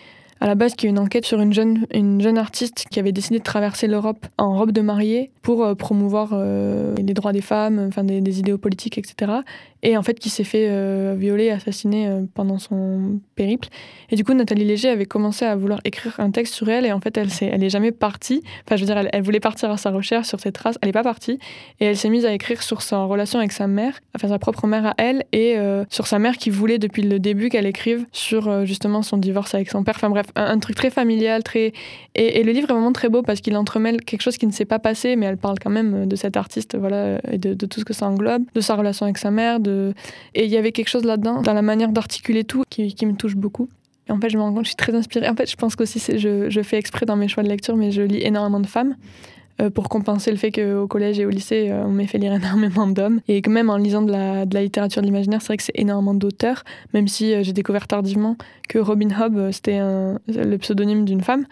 à 0.42 0.46
la 0.48 0.56
base 0.56 0.74
qui 0.74 0.86
est 0.86 0.88
une 0.88 0.98
enquête 0.98 1.24
sur 1.24 1.40
une 1.40 1.52
jeune, 1.52 1.86
une 1.94 2.20
jeune 2.20 2.36
artiste 2.36 2.86
qui 2.90 2.98
avait 2.98 3.12
décidé 3.12 3.38
de 3.38 3.44
traverser 3.44 3.86
l'Europe 3.86 4.26
en 4.38 4.58
robe 4.58 4.72
de 4.72 4.80
mariée 4.80 5.30
pour 5.40 5.62
euh, 5.62 5.76
promouvoir 5.76 6.30
euh, 6.32 6.96
les 6.96 7.14
droits 7.14 7.32
des 7.32 7.40
femmes, 7.40 7.78
enfin 7.86 8.02
des, 8.02 8.20
des, 8.20 8.40
idéaux 8.40 8.58
politiques, 8.58 8.98
etc. 8.98 9.34
Et 9.84 9.96
en 9.96 10.02
fait 10.02 10.18
qui 10.20 10.30
s'est 10.30 10.44
fait 10.44 10.68
euh, 10.68 11.16
violer, 11.18 11.50
assassiner 11.50 12.06
euh, 12.06 12.22
pendant 12.34 12.58
son 12.58 13.18
périple. 13.34 13.68
Et 14.10 14.16
du 14.16 14.24
coup 14.24 14.32
Nathalie 14.32 14.64
Léger 14.64 14.88
avait 14.88 15.06
commencé 15.06 15.44
à 15.44 15.56
vouloir 15.56 15.80
écrire 15.84 16.14
un 16.18 16.30
texte 16.30 16.54
sur 16.54 16.68
elle 16.68 16.86
et 16.86 16.92
en 16.92 17.00
fait 17.00 17.16
elle 17.16 17.26
est, 17.26 17.42
elle 17.42 17.68
jamais 17.68 17.90
partie. 17.90 18.42
Enfin 18.64 18.76
je 18.76 18.82
veux 18.82 18.86
dire 18.86 19.08
elle, 19.12 19.22
voulait 19.22 19.40
partir 19.40 19.72
à 19.72 19.76
sa 19.76 19.90
recherche 19.90 20.28
sur 20.28 20.38
ses 20.38 20.52
traces, 20.52 20.78
elle 20.82 20.88
n'est 20.88 20.92
pas 20.92 21.02
partie 21.02 21.38
et 21.80 21.86
elle 21.86 21.96
s'est 21.96 22.10
mise 22.10 22.24
à 22.24 22.32
écrire 22.32 22.62
sur 22.62 22.80
sa 22.80 23.02
relation 23.04 23.40
avec 23.40 23.50
sa 23.50 23.66
mère, 23.66 23.98
enfin 24.14 24.28
sa 24.28 24.38
propre 24.38 24.68
mère 24.68 24.86
à 24.86 24.94
elle 24.98 25.24
et 25.32 25.58
euh, 25.58 25.84
sur 25.90 26.06
sa 26.06 26.20
mère 26.20 26.36
qui 26.36 26.50
voulait 26.50 26.78
depuis 26.78 27.02
le 27.02 27.18
début 27.18 27.48
qu'elle 27.48 27.66
écrive 27.66 28.06
sur 28.12 28.64
justement 28.64 29.02
son 29.02 29.16
divorce 29.16 29.52
avec 29.54 29.68
son 29.68 29.82
père. 29.82 29.94
Enfin 29.96 30.10
bref 30.10 30.26
un, 30.36 30.58
truc 30.60 30.76
très 30.76 30.90
familial, 30.90 31.42
très 31.42 31.72
et, 32.14 32.44
le 32.44 32.52
livre 32.52 32.70
est 32.70 32.72
vraiment 32.72 32.92
très 32.92 33.08
beau 33.08 33.22
parce 33.22 33.40
qu'il 33.40 33.56
entremêle 33.56 34.00
quelque 34.02 34.22
chose 34.22 34.36
qui 34.36 34.46
ne 34.46 34.52
s'est 34.52 34.64
pas 34.64 34.78
passé 34.78 35.16
mais 35.16 35.26
elle 35.26 35.38
parle 35.38 35.58
quand 35.58 35.70
même 35.70 36.06
de 36.06 36.14
cette 36.14 36.36
artiste 36.36 36.76
voilà 36.78 37.18
et 37.32 37.38
de, 37.38 37.54
de 37.54 37.66
tout 37.66 37.80
ce 37.80 37.84
que 37.84 37.92
ça 37.92 38.06
englobe, 38.06 38.44
de 38.54 38.60
sa 38.60 38.76
relation 38.76 39.06
avec 39.06 39.18
sa 39.18 39.32
mère, 39.32 39.58
de 39.58 39.71
et 40.34 40.44
il 40.44 40.50
y 40.50 40.56
avait 40.56 40.72
quelque 40.72 40.88
chose 40.88 41.04
là-dedans, 41.04 41.42
dans 41.42 41.54
la 41.54 41.62
manière 41.62 41.90
d'articuler 41.90 42.44
tout, 42.44 42.64
qui, 42.70 43.06
me 43.06 43.14
touche 43.14 43.36
beaucoup. 43.36 43.68
En 44.08 44.18
fait, 44.20 44.30
je 44.30 44.36
me 44.36 44.42
rends 44.42 44.52
compte, 44.52 44.64
je 44.64 44.70
suis 44.70 44.76
très 44.76 44.94
inspirée. 44.94 45.28
En 45.28 45.36
fait, 45.36 45.50
je 45.50 45.56
pense 45.56 45.76
qu'aussi, 45.76 46.00
je, 46.18 46.50
je 46.50 46.62
fais 46.62 46.76
exprès 46.76 47.06
dans 47.06 47.16
mes 47.16 47.28
choix 47.28 47.42
de 47.42 47.48
lecture, 47.48 47.76
mais 47.76 47.90
je 47.90 48.02
lis 48.02 48.22
énormément 48.22 48.60
de 48.60 48.66
femmes 48.66 48.96
euh, 49.60 49.70
pour 49.70 49.88
compenser 49.88 50.30
le 50.30 50.38
fait 50.38 50.50
qu'au 50.50 50.86
collège 50.86 51.20
et 51.20 51.26
au 51.26 51.30
lycée, 51.30 51.68
euh, 51.70 51.84
on 51.84 51.90
m'ait 51.90 52.06
fait 52.06 52.18
lire 52.18 52.32
énormément 52.32 52.86
d'hommes. 52.86 53.20
Et 53.28 53.42
que 53.42 53.50
même 53.50 53.70
en 53.70 53.76
lisant 53.76 54.02
de 54.02 54.12
la, 54.12 54.44
littérature 54.44 55.02
de 55.02 55.06
l'imaginaire, 55.06 55.40
c'est 55.42 55.48
vrai 55.48 55.56
que 55.56 55.62
c'est 55.62 55.78
énormément 55.78 56.14
d'auteurs, 56.14 56.64
même 56.94 57.08
si 57.08 57.34
euh, 57.34 57.42
j'ai 57.42 57.52
découvert 57.52 57.86
tardivement 57.86 58.36
que 58.68 58.78
Robin 58.78 59.10
Hobb, 59.10 59.50
c'était 59.50 59.80
le 59.80 60.56
pseudonyme 60.56 61.04
d'une 61.04 61.20
femme 61.20 61.44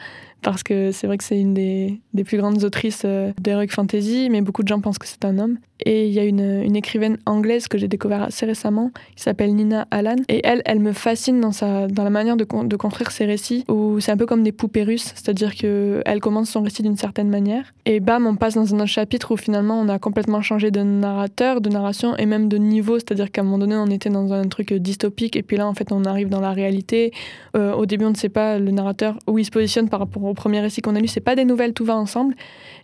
parce 0.42 0.62
que 0.62 0.92
c'est 0.92 1.06
vrai 1.06 1.18
que 1.18 1.25
c'est 1.25 1.38
une 1.38 1.54
des, 1.54 2.00
des, 2.14 2.25
plus 2.25 2.38
grandes 2.38 2.64
autrices 2.64 3.02
euh, 3.04 3.32
d'heroic 3.40 3.68
fantasy, 3.68 4.28
mais 4.30 4.40
beaucoup 4.40 4.62
de 4.62 4.68
gens 4.68 4.80
pensent 4.80 4.99
que 4.99 5.06
c'est 5.06 5.25
un 5.25 5.38
homme. 5.38 5.59
Et 5.87 6.06
il 6.06 6.12
y 6.12 6.18
a 6.18 6.25
une, 6.25 6.62
une 6.62 6.76
écrivaine 6.76 7.18
anglaise 7.25 7.66
que 7.66 7.78
j'ai 7.78 7.88
découvert 7.88 8.23
assez 8.23 8.44
récemment, 8.44 8.90
qui 9.16 9.23
s'appelle 9.23 9.54
Nina 9.54 9.87
Allan. 9.90 10.16
Et 10.28 10.40
elle, 10.44 10.62
elle 10.66 10.80
me 10.80 10.92
fascine 10.92 11.40
dans, 11.40 11.52
sa, 11.52 11.87
dans 11.87 12.04
la 12.04 12.11
manière 12.11 12.37
de, 12.37 12.44
de 12.44 12.76
construire 12.76 13.11
ses 13.11 13.25
récits, 13.25 13.64
où 13.68 13.99
c'est 14.00 14.12
un 14.12 14.16
peu 14.16 14.26
comme 14.26 14.42
des 14.42 14.52
poupées 14.52 14.82
russes, 14.82 15.12
c'est-à-dire 15.14 15.54
qu'elle 15.54 16.20
commence 16.20 16.50
son 16.50 16.62
récit 16.62 16.82
d'une 16.82 16.97
certaine 16.97 17.28
manière. 17.28 17.73
Et 17.87 18.00
bam, 18.00 18.26
on 18.26 18.37
passe 18.37 18.54
dans 18.54 18.75
un 18.75 18.78
autre 18.78 18.87
chapitre 18.87 19.32
où 19.32 19.37
finalement 19.37 19.80
on 19.80 19.88
a 19.88 19.99
complètement 19.99 20.42
changé 20.42 20.70
de 20.70 20.82
narrateur, 20.82 21.61
de 21.61 21.70
narration 21.70 22.16
et 22.16 22.26
même 22.26 22.49
de 22.49 22.59
niveau, 22.59 22.99
c'est-à-dire 22.99 23.30
qu'à 23.30 23.40
un 23.40 23.44
moment 23.44 23.59
donné 23.59 23.76
on 23.76 23.87
était 23.87 24.11
dans 24.11 24.32
un 24.32 24.47
truc 24.49 24.73
dystopique 24.73 25.37
et 25.37 25.42
puis 25.42 25.56
là 25.56 25.66
en 25.66 25.75
fait 25.75 25.92
on 25.92 26.04
arrive 26.04 26.28
dans 26.28 26.40
la 26.40 26.52
réalité. 26.52 27.12
Euh, 27.56 27.73
au 27.73 27.87
début 27.87 28.04
on 28.04 28.11
ne 28.11 28.16
sait 28.16 28.28
pas 28.28 28.59
le 28.59 28.70
narrateur 28.70 29.18
où 29.26 29.38
il 29.38 29.44
se 29.44 29.50
positionne 29.50 29.88
par 29.88 30.00
rapport 30.00 30.25
au 30.30 30.34
premier 30.34 30.60
récit 30.60 30.80
qu'on 30.80 30.96
a 30.96 31.00
lu, 31.00 31.08
c'est 31.08 31.20
pas 31.20 31.34
des 31.34 31.44
nouvelles, 31.44 31.72
tout 31.75 31.84
va 31.84 31.96
ensemble. 31.96 32.34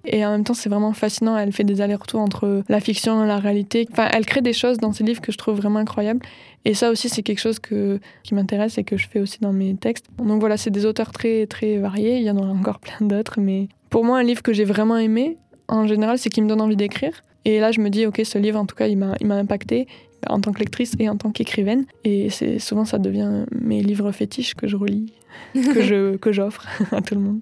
Et 0.05 0.25
en 0.25 0.31
même 0.31 0.45
temps, 0.45 0.55
c'est 0.55 0.69
vraiment 0.69 0.93
fascinant. 0.93 1.37
Elle 1.37 1.53
fait 1.53 1.65
des 1.65 1.81
allers-retours 1.81 2.21
entre 2.21 2.63
la 2.69 2.81
fiction 2.81 3.25
et 3.25 3.27
la 3.27 3.39
réalité. 3.39 3.87
Enfin, 3.91 4.09
elle 4.13 4.27
crée 4.27 4.41
des 4.41 4.53
choses 4.53 4.79
dans 4.79 4.93
ses 4.93 5.05
livres 5.05 5.21
que 5.21 5.33
je 5.33 5.39
trouve 5.39 5.57
vraiment 5.57 5.79
incroyables. 5.79 6.21
Et 6.65 6.75
ça 6.75 6.91
aussi, 6.91 7.09
c'est 7.09 7.23
quelque 7.23 7.41
chose 7.41 7.59
que, 7.59 8.01
qui 8.23 8.35
m'intéresse 8.35 8.79
et 8.79 8.85
que 8.85 8.97
je 8.97 9.09
fais 9.09 9.21
aussi 9.21 9.39
dans 9.41 9.53
mes 9.53 9.75
textes. 9.75 10.07
Donc 10.19 10.41
voilà, 10.41 10.57
c'est 10.57 10.71
des 10.71 10.85
auteurs 10.85 11.13
très, 11.13 11.47
très 11.47 11.79
variés. 11.79 12.19
Il 12.19 12.25
y 12.25 12.31
en 12.31 12.39
a 12.39 12.47
encore 12.47 12.79
plein 12.79 13.07
d'autres. 13.07 13.41
Mais 13.41 13.69
pour 13.91 14.05
moi, 14.05 14.19
un 14.19 14.23
livre 14.23 14.43
que 14.43 14.53
j'ai 14.53 14.65
vraiment 14.65 14.97
aimé, 14.97 15.39
en 15.69 15.87
général, 15.87 16.19
c'est 16.19 16.29
qui 16.29 16.43
me 16.43 16.49
donne 16.49 16.61
envie 16.61 16.77
d'écrire. 16.77 17.23
Et 17.45 17.61
là, 17.61 17.71
je 17.71 17.81
me 17.81 17.91
dis, 17.91 18.07
OK, 18.07 18.21
ce 18.25 18.39
livre, 18.39 18.59
en 18.59 18.67
tout 18.67 18.75
cas, 18.75 18.89
il 18.89 18.97
m'a 18.99 19.35
impacté 19.35 19.87
en 20.29 20.41
tant 20.41 20.53
que 20.53 20.61
lectrice 20.61 20.95
et 20.99 21.09
en 21.09 21.17
tant 21.17 21.31
qu'écrivaine. 21.31 21.87
Et 22.05 22.31
c'est 22.31 22.59
souvent, 22.59 22.85
ça 22.85 22.99
devient 22.99 23.45
mes 23.53 23.83
livres 23.83 24.13
fétiches 24.13 24.55
que 24.55 24.67
je 24.67 24.77
relis, 24.77 25.13
que 25.55 25.83
je 25.83 26.17
que 26.17 26.33
j'offre 26.33 26.67
à 26.93 27.01
tout 27.03 27.15
le 27.15 27.21
monde. 27.21 27.41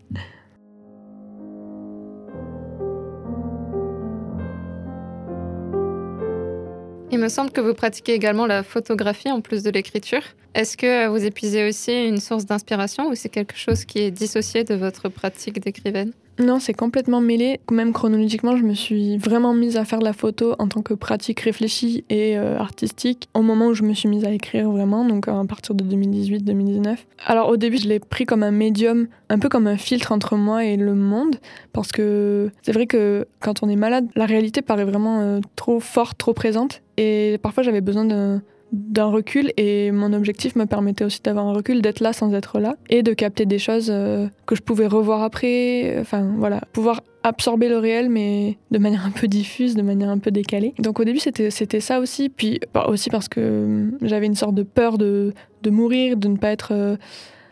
Il 7.14 7.20
me 7.20 7.28
semble 7.28 7.52
que 7.52 7.60
vous 7.60 7.74
pratiquez 7.74 8.12
également 8.12 8.44
la 8.44 8.64
photographie 8.64 9.30
en 9.30 9.40
plus 9.40 9.62
de 9.62 9.70
l'écriture. 9.70 10.22
Est-ce 10.54 10.76
que 10.76 11.06
vous 11.06 11.24
épuisez 11.24 11.68
aussi 11.68 12.08
une 12.08 12.18
source 12.18 12.44
d'inspiration 12.44 13.08
ou 13.08 13.14
c'est 13.14 13.28
quelque 13.28 13.56
chose 13.56 13.84
qui 13.84 14.00
est 14.00 14.10
dissocié 14.10 14.64
de 14.64 14.74
votre 14.74 15.08
pratique 15.08 15.60
d'écrivaine? 15.60 16.12
Non, 16.38 16.58
c'est 16.58 16.74
complètement 16.74 17.20
mêlé. 17.20 17.60
Même 17.70 17.92
chronologiquement, 17.92 18.56
je 18.56 18.64
me 18.64 18.74
suis 18.74 19.18
vraiment 19.18 19.54
mise 19.54 19.76
à 19.76 19.84
faire 19.84 20.00
de 20.00 20.04
la 20.04 20.12
photo 20.12 20.54
en 20.58 20.66
tant 20.66 20.82
que 20.82 20.94
pratique 20.94 21.40
réfléchie 21.40 22.04
et 22.10 22.36
euh, 22.36 22.58
artistique 22.58 23.28
au 23.34 23.42
moment 23.42 23.68
où 23.68 23.74
je 23.74 23.84
me 23.84 23.94
suis 23.94 24.08
mise 24.08 24.24
à 24.24 24.30
écrire 24.30 24.68
vraiment, 24.70 25.04
donc 25.04 25.28
à 25.28 25.42
partir 25.48 25.74
de 25.74 25.84
2018-2019. 25.84 26.96
Alors 27.26 27.48
au 27.48 27.56
début, 27.56 27.78
je 27.78 27.88
l'ai 27.88 28.00
pris 28.00 28.26
comme 28.26 28.42
un 28.42 28.50
médium, 28.50 29.06
un 29.28 29.38
peu 29.38 29.48
comme 29.48 29.68
un 29.68 29.76
filtre 29.76 30.10
entre 30.10 30.36
moi 30.36 30.64
et 30.64 30.76
le 30.76 30.94
monde, 30.94 31.36
parce 31.72 31.92
que 31.92 32.50
c'est 32.62 32.72
vrai 32.72 32.86
que 32.86 33.26
quand 33.40 33.62
on 33.62 33.68
est 33.68 33.76
malade, 33.76 34.08
la 34.16 34.26
réalité 34.26 34.60
paraît 34.60 34.84
vraiment 34.84 35.20
euh, 35.20 35.40
trop 35.54 35.78
forte, 35.78 36.18
trop 36.18 36.34
présente. 36.34 36.82
Et 36.96 37.38
parfois, 37.42 37.62
j'avais 37.62 37.80
besoin 37.80 38.04
d'un 38.04 38.42
d'un 38.73 39.06
recul 39.06 39.52
et 39.56 39.90
mon 39.92 40.12
objectif 40.12 40.56
me 40.56 40.66
permettait 40.66 41.04
aussi 41.04 41.21
d'avoir 41.23 41.47
un 41.47 41.52
recul, 41.52 41.83
d'être 41.83 42.00
là 42.00 42.12
sans 42.12 42.33
être 42.35 42.59
là 42.59 42.76
et 42.88 43.02
de 43.02 43.12
capter 43.12 43.47
des 43.47 43.59
choses 43.59 43.88
euh, 43.90 44.26
que 44.47 44.54
je 44.54 44.62
pouvais 44.62 44.87
revoir 44.87 45.23
après, 45.23 45.97
enfin 46.00 46.35
voilà, 46.37 46.62
pouvoir 46.73 47.02
absorber 47.23 47.68
le 47.68 47.78
réel 47.78 48.09
mais 48.11 48.59
de 48.71 48.78
manière 48.78 49.06
un 49.06 49.11
peu 49.11 49.28
diffuse, 49.28 49.75
de 49.75 49.83
manière 49.83 50.11
un 50.11 50.18
peu 50.18 50.30
décalée. 50.30 50.75
Donc 50.78 51.00
au 51.00 51.04
début 51.04 51.21
c'était 51.21 51.50
c'était 51.50 51.80
ça 51.80 52.00
aussi, 52.00 52.28
puis 52.28 52.61
bah, 52.73 52.87
aussi 52.88 53.11
parce 53.11 53.28
que 53.28 53.40
euh, 53.40 53.90
j'avais 54.02 54.26
une 54.26 54.35
sorte 54.35 54.54
de 54.54 54.62
peur 54.64 54.99
de, 54.99 55.33
de 55.62 55.71
mourir, 55.71 56.16
de 56.16 56.28
ne 56.28 56.37
pas 56.37 56.50
être 56.50 56.73
euh, 56.73 56.97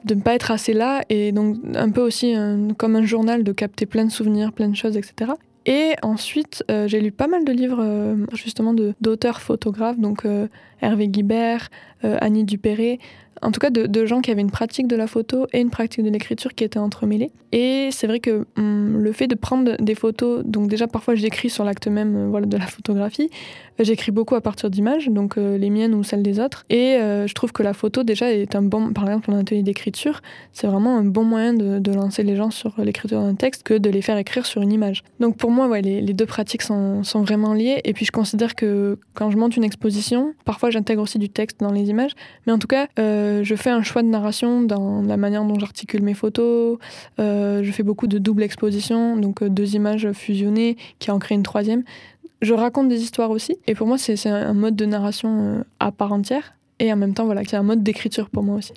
de 0.04 0.14
ne 0.14 0.20
pas 0.20 0.34
être 0.34 0.50
assez 0.50 0.72
là 0.72 1.02
et 1.08 1.30
donc 1.30 1.58
un 1.76 1.90
peu 1.90 2.00
aussi 2.00 2.34
comme 2.76 2.96
un 2.96 3.04
journal 3.04 3.44
de 3.44 3.52
capter 3.52 3.86
plein 3.86 4.04
de 4.04 4.10
souvenirs, 4.10 4.52
plein 4.52 4.68
de 4.68 4.74
choses, 4.74 4.96
etc. 4.96 5.30
Et 5.64 5.94
ensuite, 6.02 6.64
euh, 6.70 6.88
j'ai 6.88 7.00
lu 7.00 7.12
pas 7.12 7.28
mal 7.28 7.44
de 7.44 7.52
livres 7.52 7.80
euh, 7.80 8.16
justement 8.34 8.74
d'auteurs 9.00 9.40
photographes, 9.40 9.98
donc 9.98 10.24
euh, 10.24 10.48
Hervé 10.80 11.08
Guibert, 11.08 11.70
Annie 12.02 12.42
Dupéré, 12.42 12.98
en 13.42 13.50
tout 13.50 13.60
cas 13.60 13.70
de, 13.70 14.06
gens 14.06 14.20
qui 14.20 14.30
avaient 14.30 14.40
une 14.40 14.50
pratique 14.50 14.86
de 14.86 14.96
la 14.96 15.06
photo 15.06 15.46
et 15.52 15.60
une 15.60 15.70
pratique 15.70 16.04
de 16.04 16.10
l'écriture 16.10 16.54
qui 16.54 16.64
étaient 16.64 16.78
entremêlées. 16.78 17.30
Et 17.50 17.88
c'est 17.90 18.06
vrai 18.06 18.20
que 18.20 18.46
hum, 18.56 18.98
le 18.98 19.12
fait 19.12 19.26
de 19.26 19.34
prendre 19.34 19.76
des 19.78 19.94
photos, 19.94 20.44
donc 20.44 20.68
déjà 20.68 20.86
parfois 20.86 21.14
j'écris 21.14 21.50
sur 21.50 21.64
l'acte 21.64 21.88
même 21.88 22.16
euh, 22.16 22.28
voilà, 22.28 22.46
de 22.46 22.56
la 22.56 22.66
photographie, 22.66 23.30
euh, 23.80 23.84
j'écris 23.84 24.12
beaucoup 24.12 24.34
à 24.34 24.40
partir 24.40 24.70
d'images, 24.70 25.08
donc 25.08 25.36
euh, 25.36 25.58
les 25.58 25.70
miennes 25.70 25.94
ou 25.94 26.02
celles 26.02 26.22
des 26.22 26.40
autres. 26.40 26.64
Et 26.70 26.98
je 27.02 27.34
trouve 27.34 27.52
que 27.52 27.62
la 27.62 27.74
photo 27.74 28.02
déjà 28.02 28.32
est 28.32 28.54
un 28.54 28.62
bon, 28.62 28.92
par 28.92 29.04
exemple 29.04 29.30
en 29.30 29.38
atelier 29.38 29.62
d'écriture, 29.62 30.20
c'est 30.52 30.66
vraiment 30.66 30.96
un 30.96 31.04
bon 31.04 31.24
moyen 31.24 31.52
de, 31.54 31.92
lancer 31.92 32.22
les 32.22 32.36
gens 32.36 32.50
sur 32.50 32.72
l'écriture 32.78 33.20
d'un 33.20 33.34
texte 33.34 33.64
que 33.64 33.74
de 33.74 33.90
les 33.90 34.00
faire 34.00 34.16
écrire 34.16 34.46
sur 34.46 34.62
une 34.62 34.72
image. 34.72 35.02
Donc 35.20 35.36
pour 35.36 35.50
moi, 35.50 35.68
ouais, 35.68 35.82
les, 35.82 36.00
deux 36.14 36.24
pratiques 36.26 36.62
sont, 36.62 37.02
sont 37.04 37.22
vraiment 37.22 37.52
liées. 37.52 37.80
Et 37.84 37.92
puis 37.92 38.06
je 38.06 38.12
considère 38.12 38.54
que 38.54 38.98
quand 39.14 39.30
je 39.30 39.36
monte 39.36 39.56
une 39.56 39.64
exposition, 39.64 40.32
parfois 40.44 40.70
j'intègre 40.70 41.02
aussi 41.02 41.18
du 41.18 41.28
texte 41.28 41.60
dans 41.60 41.70
les 41.70 41.90
images, 41.90 42.12
mais 42.46 42.52
en 42.52 42.58
tout 42.58 42.66
cas, 42.66 42.86
je 43.42 43.54
fais 43.54 43.70
un 43.70 43.82
choix 43.82 44.02
de 44.02 44.08
narration 44.08 44.62
dans 44.62 45.02
la 45.02 45.16
manière 45.16 45.44
dont 45.44 45.58
j'articule 45.58 46.02
mes 46.02 46.14
photos. 46.14 46.78
Euh, 47.18 47.62
je 47.62 47.72
fais 47.72 47.82
beaucoup 47.82 48.06
de 48.06 48.18
double 48.18 48.42
exposition, 48.42 49.16
donc 49.16 49.42
euh, 49.42 49.48
deux 49.48 49.74
images 49.74 50.12
fusionnées 50.12 50.76
qui 50.98 51.10
en 51.10 51.18
créent 51.18 51.34
une 51.34 51.42
troisième. 51.42 51.82
Je 52.40 52.54
raconte 52.54 52.88
des 52.88 53.02
histoires 53.02 53.30
aussi, 53.30 53.56
et 53.66 53.74
pour 53.74 53.86
moi, 53.86 53.98
c'est 53.98 54.26
un 54.26 54.52
mode 54.52 54.74
de 54.74 54.84
narration 54.84 55.64
à 55.78 55.92
part 55.92 56.12
entière, 56.12 56.54
et 56.80 56.92
en 56.92 56.96
même 56.96 57.14
temps, 57.14 57.24
voilà, 57.24 57.42
c'est 57.46 57.56
un 57.56 57.62
mode 57.62 57.82
d'écriture 57.82 58.30
pour 58.30 58.42
moi 58.42 58.56
aussi. 58.56 58.72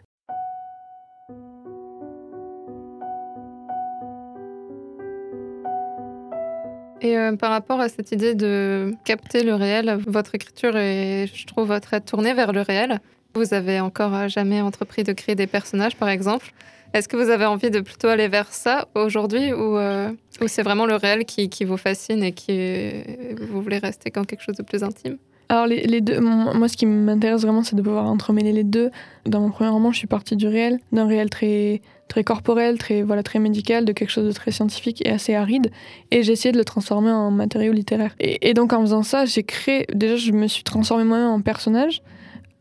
Et 7.01 7.15
par 7.39 7.51
rapport 7.51 7.79
à 7.79 7.89
cette 7.89 8.11
idée 8.11 8.35
de 8.35 8.93
capter 9.03 9.43
le 9.43 9.53
réel, 9.53 9.99
votre 10.07 10.33
écriture 10.33 10.75
est, 10.75 11.27
je 11.31 11.45
trouve, 11.45 11.79
très 11.79 12.01
tournée 12.01 12.33
vers 12.33 12.51
le 12.51 12.61
réel. 12.61 12.99
Vous 13.35 13.53
avez 13.53 13.81
encore 13.81 14.15
euh, 14.15 14.27
jamais 14.29 14.61
entrepris 14.61 15.03
de 15.03 15.11
créer 15.11 15.35
des 15.35 15.45
personnages, 15.45 15.97
par 15.97 16.07
exemple. 16.07 16.53
Est-ce 16.93 17.09
que 17.09 17.17
vous 17.17 17.29
avez 17.29 17.45
envie 17.45 17.69
de 17.69 17.81
plutôt 17.81 18.07
aller 18.07 18.29
vers 18.29 18.53
ça 18.53 18.87
aujourd'hui 18.95 19.51
ou, 19.51 19.77
euh, 19.77 20.09
c'est 20.47 20.63
vraiment 20.63 20.85
le 20.85 20.95
réel 20.95 21.25
qui, 21.25 21.65
vous 21.65 21.75
fascine 21.75 22.23
et 22.23 22.31
qui 22.31 22.93
vous 23.41 23.61
voulez 23.61 23.79
rester 23.79 24.11
comme 24.11 24.25
quelque 24.25 24.41
chose 24.41 24.55
de 24.55 24.63
plus 24.63 24.81
intime? 24.83 25.17
Alors 25.49 25.67
les, 25.67 26.01
deux, 26.01 26.19
moi 26.21 26.67
ce 26.69 26.77
qui 26.77 26.85
m'intéresse 26.85 27.41
vraiment 27.41 27.63
c'est 27.63 27.75
de 27.75 27.81
pouvoir 27.81 28.05
entremêler 28.05 28.53
les 28.53 28.63
deux. 28.63 28.89
Dans 29.25 29.41
mon 29.41 29.51
premier 29.51 29.69
roman 29.69 29.91
je 29.91 29.97
suis 29.97 30.07
partie 30.07 30.37
du 30.37 30.47
réel, 30.47 30.79
d'un 30.93 31.05
réel 31.05 31.29
très, 31.29 31.81
très 32.07 32.23
corporel, 32.23 32.77
très, 32.77 33.01
voilà, 33.03 33.21
très 33.23 33.39
médical, 33.39 33.83
de 33.83 33.91
quelque 33.91 34.09
chose 34.09 34.25
de 34.25 34.31
très 34.31 34.51
scientifique 34.51 35.05
et 35.05 35.11
assez 35.11 35.35
aride, 35.35 35.69
et 36.11 36.23
j'ai 36.23 36.31
essayé 36.31 36.51
de 36.53 36.57
le 36.57 36.65
transformer 36.65 37.11
en 37.11 37.29
matériau 37.29 37.73
littéraire. 37.73 38.15
Et 38.19 38.53
donc 38.53 38.71
en 38.71 38.81
faisant 38.81 39.03
ça 39.03 39.25
j'ai 39.25 39.43
créé, 39.43 39.85
déjà 39.93 40.15
je 40.15 40.31
me 40.31 40.47
suis 40.47 40.63
transformée 40.63 41.03
moi-même 41.03 41.27
en 41.27 41.41
personnage, 41.41 42.01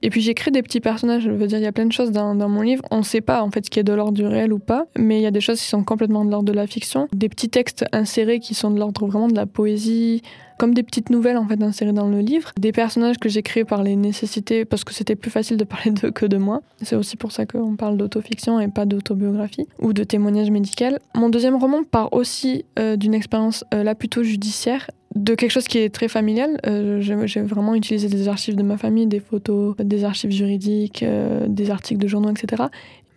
et 0.05 0.11
puis 0.11 0.21
j'écris 0.21 0.51
des 0.51 0.62
petits 0.62 0.81
personnages, 0.81 1.23
je 1.23 1.31
veux 1.31 1.47
dire, 1.47 1.57
il 1.57 1.64
y 1.64 1.67
a 1.67 1.73
plein 1.73 1.87
de 1.87 1.93
choses 1.93 2.12
dans, 2.12 2.35
mon 2.35 2.61
livre. 2.61 2.83
On 2.90 2.99
ne 2.99 3.03
sait 3.03 3.23
pas 3.23 3.43
en 3.43 3.51
fait 3.51 3.64
ce 3.64 3.71
qui 3.71 3.81
est 3.81 3.85
de 3.85 3.93
l'ordre 3.95 4.12
du 4.12 4.27
réel 4.27 4.53
ou 4.53 4.59
pas, 4.59 4.85
mais 4.99 5.19
il 5.19 5.23
y 5.23 5.27
a 5.27 5.31
des 5.31 5.40
choses 5.40 5.59
qui 5.59 5.67
sont 5.67 5.83
complètement 5.83 6.27
de 6.27 6.31
l'ordre 6.31 6.45
de 6.45 6.53
la 6.53 6.67
fiction. 6.67 7.09
Des 7.14 7.31
petits 7.31 7.49
textes 7.49 7.87
insérés 7.90 8.38
qui 8.38 8.53
sont 8.53 8.71
de 8.71 8.79
l'ordre 8.79 9.07
vraiment 9.07 9.29
de 9.29 9.35
la 9.35 9.47
poésie, 9.47 10.21
comme 10.59 10.75
des 10.75 10.83
petites 10.83 11.09
nouvelles 11.09 11.38
en 11.38 11.49
fait 11.49 11.62
insérées 11.62 11.95
dans 11.95 12.07
le 12.07 12.21
livre. 12.21 12.53
Des 12.61 12.71
personnages 12.71 13.19
que 13.19 13.31
j'ai 13.31 13.43
créés 13.43 13.64
par 13.64 13.83
les 13.83 13.97
nécessités, 13.97 14.67
parce 14.67 14.85
que 14.85 14.93
c'était 14.93 15.17
plus 15.17 15.31
facile 15.31 15.57
de 15.57 15.64
parler 15.64 15.90
d'eux 15.90 16.11
que 16.11 16.27
de 16.27 16.37
moi. 16.37 16.61
C'est 16.83 16.97
aussi 16.97 17.17
pour 17.17 17.33
ça 17.33 17.47
qu'on 17.47 17.77
parle 17.77 17.97
d'autofiction 17.97 18.61
et 18.61 18.69
pas 18.69 18.85
d'autobiographie 18.85 19.67
ou 19.81 19.95
de 19.95 20.05
témoignage 20.05 20.51
médical. 20.51 20.99
Mon 21.14 21.31
deuxième 21.31 21.57
roman 21.57 21.83
part 21.83 22.12
aussi 22.12 22.67
euh, 22.79 22.97
d'une 22.97 23.14
expérience 23.14 23.64
euh, 23.73 23.83
là 23.83 23.95
plutôt 23.95 24.23
judiciaire 24.23 24.90
de 25.14 25.35
quelque 25.35 25.50
chose 25.50 25.68
qui 25.68 25.79
est 25.79 25.94
très 25.94 26.09
familial. 26.09 26.59
Euh, 26.66 27.00
j'ai 27.00 27.40
vraiment 27.42 27.74
utilisé 27.74 28.09
des 28.09 28.29
archives 28.29 28.57
de 28.57 28.62
ma 28.62 28.77
famille, 28.77 29.07
des 29.07 29.20
photos, 29.20 29.77
des 29.79 30.05
archives 30.05 30.31
juridiques, 30.31 31.03
euh, 31.03 31.46
des 31.48 31.70
articles 31.70 32.00
de 32.00 32.09
journaux, 32.09 32.31
etc. 32.31 32.64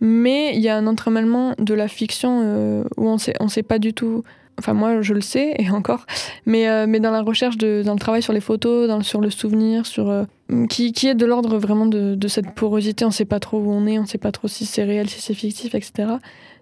Mais 0.00 0.54
il 0.54 0.60
y 0.60 0.68
a 0.68 0.76
un 0.76 0.86
entremêlement 0.86 1.54
de 1.58 1.74
la 1.74 1.88
fiction 1.88 2.40
euh, 2.44 2.84
où 2.96 3.08
on 3.08 3.16
on 3.40 3.48
sait 3.48 3.62
pas 3.62 3.78
du 3.78 3.92
tout. 3.94 4.22
Enfin, 4.58 4.74
moi, 4.74 5.00
je 5.02 5.14
le 5.14 5.20
sais, 5.20 5.54
et 5.58 5.70
encore. 5.70 6.04
Mais, 6.46 6.86
mais 6.86 7.00
dans 7.00 7.10
la 7.10 7.22
recherche, 7.22 7.56
de, 7.56 7.82
dans 7.84 7.94
le 7.94 7.98
travail 7.98 8.22
sur 8.22 8.32
les 8.32 8.40
photos, 8.40 8.90
sur 9.06 9.20
le 9.20 9.30
souvenir, 9.30 9.86
sur, 9.86 10.26
qui, 10.68 10.92
qui 10.92 11.08
est 11.08 11.14
de 11.14 11.26
l'ordre 11.26 11.58
vraiment 11.58 11.86
de, 11.86 12.14
de, 12.14 12.28
cette 12.28 12.50
porosité. 12.54 13.04
On 13.04 13.10
sait 13.10 13.24
pas 13.24 13.40
trop 13.40 13.58
où 13.58 13.70
on 13.70 13.86
est, 13.86 13.98
on 13.98 14.06
sait 14.06 14.18
pas 14.18 14.32
trop 14.32 14.48
si 14.48 14.66
c'est 14.66 14.84
réel, 14.84 15.08
si 15.08 15.20
c'est 15.20 15.34
fictif, 15.34 15.74
etc 15.74 16.16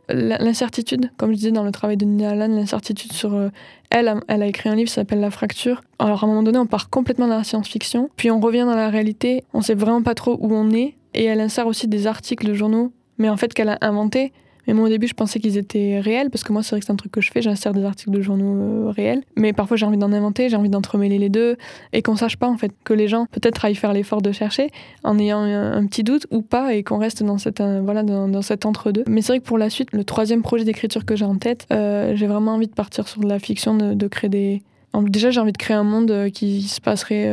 l'incertitude, 0.09 1.11
comme 1.17 1.31
je 1.33 1.37
disais 1.37 1.51
dans 1.51 1.65
le 1.65 1.73
travail 1.73 1.97
de 1.97 2.05
Nina 2.05 2.31
Allan, 2.31 2.49
l'incertitude 2.49 3.13
sur 3.13 3.35
euh, 3.35 3.49
elle, 3.91 4.21
elle 4.29 4.43
a 4.43 4.47
écrit 4.47 4.69
un 4.69 4.75
livre 4.75 4.89
qui 4.89 4.95
s'appelle 4.95 5.21
La 5.21 5.31
fracture. 5.31 5.83
Alors 5.99 6.23
à 6.23 6.27
un 6.27 6.29
moment 6.29 6.43
donné, 6.43 6.59
on 6.59 6.67
part 6.67 6.91
complètement 6.91 7.27
dans 7.27 7.37
la 7.37 7.45
science-fiction, 7.45 8.11
puis 8.17 8.31
on 8.31 8.41
revient 8.41 8.65
dans 8.67 8.77
la 8.77 8.89
réalité, 8.89 9.45
on 9.53 9.61
sait 9.61 9.75
vraiment 9.75 10.03
pas 10.03 10.15
trop 10.15 10.37
où 10.41 10.55
on 10.55 10.71
est, 10.71 10.95
et 11.15 11.25
elle 11.25 11.41
insère 11.41 11.67
aussi 11.67 11.89
des 11.89 12.07
articles 12.07 12.47
de 12.47 12.55
journaux, 12.55 12.93
mais 13.19 13.29
en 13.29 13.37
fait 13.37 13.53
qu'elle 13.53 13.69
a 13.69 13.79
inventé, 13.81 14.33
Mais 14.67 14.75
moi, 14.75 14.87
au 14.87 14.89
début, 14.89 15.07
je 15.07 15.15
pensais 15.15 15.39
qu'ils 15.39 15.57
étaient 15.57 16.01
réels, 16.01 16.31
parce 16.31 16.43
que 16.45 16.53
moi, 16.53 16.63
c'est 16.63 16.71
vrai 16.71 16.81
que 16.81 16.87
c'est 16.87 16.93
un 16.93 16.97
truc 16.97 17.13
que 17.13 17.21
je 17.21 17.31
fais, 17.31 17.43
j'insère 17.43 17.73
des 17.73 17.85
articles 17.85 18.11
de 18.11 18.21
journaux 18.21 18.89
euh, 18.89 18.91
réels. 18.91 19.23
Mais 19.37 19.53
parfois, 19.53 19.77
j'ai 19.77 19.87
envie 19.87 19.99
d'en 19.99 20.13
inventer, 20.13 20.49
j'ai 20.49 20.57
envie 20.57 20.69
d'entremêler 20.69 21.19
les 21.19 21.29
deux, 21.29 21.57
et 21.93 22.03
qu'on 22.03 22.17
sache 22.17 22.37
pas, 22.37 22.49
en 22.49 22.57
fait, 22.57 22.73
que 22.85 22.93
les 22.93 23.09
gens 23.09 23.27
peut-être 23.31 23.65
aillent 23.65 23.75
faire 23.75 23.93
l'effort 23.93 24.23
de 24.23 24.33
chercher 24.33 24.71
en 25.05 25.19
ayant 25.19 25.41
un, 25.41 25.87
petit 25.87 26.03
doute 26.03 26.27
ou 26.31 26.43
pas, 26.43 26.75
et 26.75 26.83
qu'on 26.83 26.99
reste 26.99 27.23
dans, 27.23 27.39
cette, 27.39 27.61
euh, 27.61 27.81
voilà, 27.83 28.03
dans, 28.03 28.43
cet 28.43 28.67
entre-deux. 28.67 29.05
Mais 29.09 29.23
c'est 29.23 29.33
vrai 29.33 29.41
que 29.41 29.45
pour 29.45 29.59
la 29.59 29.71
suite, 29.71 29.93
le 29.93 30.05
troisième 30.05 30.43
projet 30.43 30.65
d'écriture 30.65 31.05
que 31.05 31.17
j'ai 31.17 31.25
en 31.25 31.37
tête, 31.37 31.67
euh, 31.73 32.15
j'ai 32.17 32.27
vraiment 32.27 32.55
envie 32.55 32.67
de 32.69 32.75
partir 32.75 33.07
sur 33.09 33.21
de 33.21 33.29
la 33.29 33.39
fiction, 33.39 33.77
de, 33.77 33.95
de 33.95 34.09
créer 34.09 34.31
des. 34.31 34.63
Déjà, 34.95 35.31
j'ai 35.31 35.41
envie 35.41 35.53
de 35.53 35.59
créer 35.59 35.77
un 35.77 35.85
monde 35.85 36.31
qui 36.33 36.63
se 36.63 36.81
passerait 36.81 37.31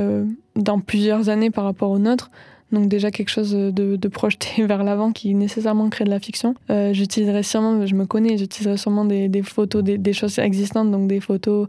dans 0.57 0.81
plusieurs 0.81 1.29
années 1.29 1.49
par 1.49 1.63
rapport 1.63 1.91
au 1.91 1.97
nôtre. 1.97 2.29
Donc 2.73 2.87
déjà 2.87 3.11
quelque 3.11 3.29
chose 3.29 3.51
de, 3.51 3.71
de 3.71 4.07
projeté 4.07 4.65
vers 4.65 4.83
l'avant 4.83 5.11
qui 5.11 5.33
nécessairement 5.35 5.89
crée 5.89 6.05
de 6.05 6.09
la 6.09 6.19
fiction. 6.19 6.55
Euh, 6.69 6.91
j'utiliserai 6.91 7.43
sûrement, 7.43 7.85
je 7.85 7.95
me 7.95 8.05
connais, 8.05 8.37
j'utiliserai 8.37 8.77
sûrement 8.77 9.05
des, 9.05 9.29
des 9.29 9.43
photos, 9.43 9.83
des, 9.83 9.97
des, 9.97 10.13
choses 10.13 10.39
existantes, 10.39 10.91
donc 10.91 11.07
des 11.07 11.19
photos, 11.19 11.67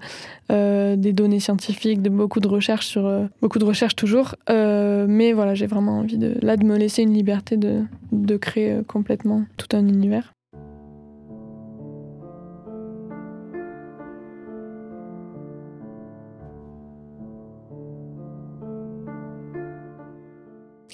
euh, 0.51 0.97
des 0.97 1.13
données 1.13 1.41
scientifiques, 1.41 2.01
de 2.01 2.09
beaucoup 2.09 2.41
de 2.41 2.49
recherches 2.49 2.87
sur 2.87 3.07
euh, 3.07 3.27
beaucoup 3.43 3.59
de 3.59 3.65
recherches 3.65 3.97
toujours. 3.97 4.35
mais 4.49 5.33
voilà, 5.33 5.55
j'ai 5.55 5.67
vraiment 5.67 5.99
envie 5.99 6.19
de 6.19 6.35
là 6.41 6.57
de 6.57 6.65
me 6.65 6.77
laisser 6.79 7.03
une 7.03 7.13
liberté 7.13 7.57
de, 7.57 7.83
de 8.13 8.37
créer 8.37 8.81
complètement 8.87 9.45
tout 9.59 9.77
un 9.77 9.87
univers. 9.87 10.33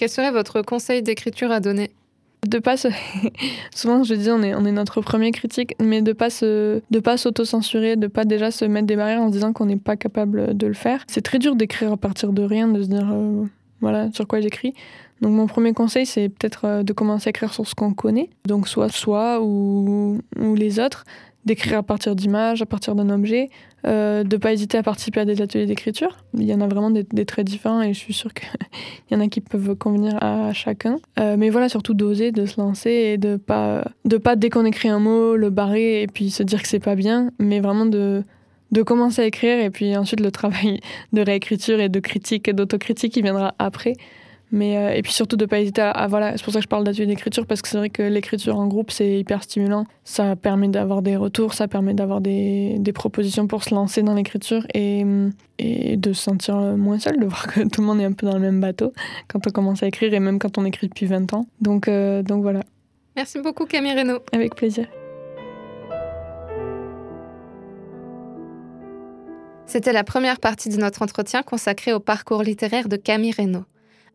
Quel 0.01 0.09
serait 0.09 0.31
votre 0.31 0.63
conseil 0.63 1.03
d'écriture 1.03 1.53
à 1.53 1.61
donner? 1.61 1.91
De 2.49 2.59
pas 2.59 2.79
se... 2.79 2.89
souvent 3.75 4.03
je 4.03 4.15
dis 4.15 4.31
on 4.31 4.43
est 4.43 4.55
on 4.55 4.65
est 4.65 4.73
notre 4.73 5.03
premier 5.03 5.31
critique 5.31 5.75
mais 5.79 6.01
de 6.01 6.15
pas 6.15 6.31
se 6.31 6.81
de 6.91 7.01
pas 7.01 7.19
s'auto-censurer 7.19 7.97
de 7.97 8.07
pas 8.07 8.25
déjà 8.25 8.51
se 8.51 8.65
mettre 8.65 8.87
des 8.87 8.97
barrières 8.97 9.21
en 9.21 9.27
se 9.27 9.33
disant 9.33 9.53
qu'on 9.53 9.67
n'est 9.67 9.77
pas 9.77 9.97
capable 9.97 10.57
de 10.57 10.67
le 10.67 10.73
faire. 10.73 11.05
C'est 11.07 11.21
très 11.21 11.39
dur 11.39 11.55
d'écrire 11.55 11.93
à 11.93 11.99
partir 11.99 12.33
de 12.33 12.41
rien 12.43 12.67
de 12.69 12.83
se 12.83 12.89
dire 12.89 13.11
euh, 13.13 13.45
voilà 13.83 14.11
sur 14.13 14.27
quoi 14.27 14.41
j'écris. 14.41 14.73
Donc 15.21 15.33
mon 15.33 15.47
premier 15.47 15.75
conseil 15.75 16.07
c'est 16.07 16.31
peut-être 16.31 16.65
euh, 16.65 16.83
de 16.83 16.95
commencer 16.95 17.29
à 17.29 17.31
écrire 17.33 17.53
sur 17.53 17.69
ce 17.69 17.75
qu'on 17.75 17.93
connaît. 17.93 18.31
Donc 18.47 18.69
soit 18.69 18.89
soi 18.89 19.43
ou, 19.43 20.19
ou 20.39 20.55
les 20.55 20.81
autres 20.81 21.05
d'écrire 21.45 21.79
à 21.79 21.83
partir 21.83 22.15
d'images, 22.15 22.61
à 22.63 22.67
partir 22.67 22.95
d'un 22.95 23.09
objet, 23.11 23.49
euh, 23.87 24.25
de 24.25 24.37
ne 24.37 24.41
pas 24.41 24.53
hésiter 24.53 24.77
à 24.77 24.83
participer 24.83 25.21
à 25.21 25.25
des 25.25 25.41
ateliers 25.41 25.67
d'écriture. 25.67 26.19
Il 26.35 26.45
y 26.45 26.53
en 26.53 26.61
a 26.61 26.67
vraiment 26.67 26.91
des, 26.91 27.25
très 27.25 27.45
différents 27.45 27.81
et 27.81 27.95
je 27.95 27.99
suis 27.99 28.13
sûre 28.13 28.35
qu'il 28.35 28.49
y 29.11 29.15
en 29.15 29.21
a 29.21 29.29
qui 29.29 29.41
peuvent 29.41 29.75
convenir 29.75 30.23
à 30.23 30.53
chacun. 30.53 30.99
Euh, 31.19 31.37
mais 31.39 31.49
voilà, 31.51 31.69
surtout 31.69 31.95
d'oser, 31.95 32.31
de 32.33 32.45
se 32.45 32.61
lancer 32.61 32.91
et 32.91 33.19
de 33.19 33.37
pas, 33.37 33.85
de 34.05 34.19
pas 34.19 34.37
dès 34.37 34.51
qu'on 34.51 34.65
écrit 34.65 34.89
un 34.89 34.99
mot, 34.99 35.37
le 35.37 35.51
barrer 35.51 36.03
et 36.03 36.07
puis 36.07 36.31
se 36.31 36.43
dire 36.43 36.63
que 36.63 36.69
c'est 36.69 36.79
pas 36.79 36.95
bien, 36.95 37.31
mais 37.39 37.61
vraiment 37.61 37.87
de, 37.87 38.23
de 38.71 38.83
commencer 38.83 39.23
à 39.23 39.27
écrire 39.27 39.59
et 39.59 39.71
puis 39.71 39.97
ensuite 39.97 40.21
le 40.21 40.31
travail 40.31 40.81
de 41.13 41.23
réécriture 41.23 41.81
et 41.81 41.89
de 41.89 42.01
critique 42.01 42.49
et 42.49 42.53
d'autocritique 42.53 43.13
qui 43.15 43.23
viendra 43.23 43.55
après. 43.59 43.95
Mais, 44.53 44.77
euh, 44.77 44.95
et 44.95 45.03
puis 45.03 45.13
surtout 45.13 45.37
de 45.37 45.45
ne 45.45 45.49
pas 45.49 45.61
hésiter 45.61 45.81
à, 45.83 46.07
voilà, 46.09 46.37
c'est 46.37 46.43
pour 46.43 46.53
ça 46.53 46.59
que 46.59 46.65
je 46.65 46.69
parle 46.69 46.85
d'atelier 46.85 47.07
d'écriture 47.07 47.47
parce 47.47 47.63
que 47.63 47.69
c'est 47.69 47.77
vrai 47.77 47.91
que 47.91 48.03
l'écriture 48.03 48.59
en 48.59 48.67
groupe 48.67 48.91
c'est 48.91 49.19
hyper 49.19 49.43
stimulant. 49.45 49.85
Ça 50.05 50.35
permet 50.35 50.69
d'avoir 50.69 51.03
des 51.03 51.17
retours, 51.17 51.55
ça 51.55 51.69
permet 51.69 51.95
d'avoir 51.95 52.21
des, 52.21 52.77
des, 52.79 52.93
propositions 52.93 53.47
pour 53.47 53.63
se 53.63 53.75
lancer 53.75 54.03
dans 54.03 54.15
l'écriture 54.15 54.67
et, 54.75 55.05
et 55.59 55.97
de 55.97 56.13
se 56.13 56.23
sentir 56.23 56.57
moins 56.57 56.99
seul, 56.99 57.21
de 57.21 57.27
voir 57.27 57.47
que 57.53 57.61
tout 57.61 57.81
le 57.81 57.87
monde 57.87 58.01
est 58.01 58.05
un 58.05 58.13
peu 58.13 58.27
dans 58.27 58.35
le 58.35 58.41
même 58.41 58.61
bateau 58.61 58.93
quand 59.29 59.47
on 59.47 59.51
commence 59.51 59.83
à 59.83 59.87
écrire 59.87 60.13
et 60.13 60.21
même 60.21 60.39
quand 60.39 60.59
on 60.59 60.65
écrit 60.65 60.89
depuis 60.89 61.07
20 61.07 61.33
ans. 61.33 61.47
Donc, 61.61 61.87
euh, 61.87 62.23
donc 62.23 62.43
voilà. 62.43 62.63
Merci 63.15 63.41
beaucoup 63.41 63.67
Camille 63.67 63.93
Reynaud. 63.93 64.19
Avec 64.33 64.57
plaisir. 64.57 64.87
C'était 69.67 69.93
la 69.93 70.03
première 70.03 70.41
partie 70.41 70.69
de 70.69 70.77
notre 70.79 71.03
entretien 71.03 71.43
consacrée 71.43 71.93
au 71.93 72.01
parcours 72.01 72.43
littéraire 72.43 72.89
de 72.89 72.97
Camille 72.97 73.31
Reynaud. 73.31 73.65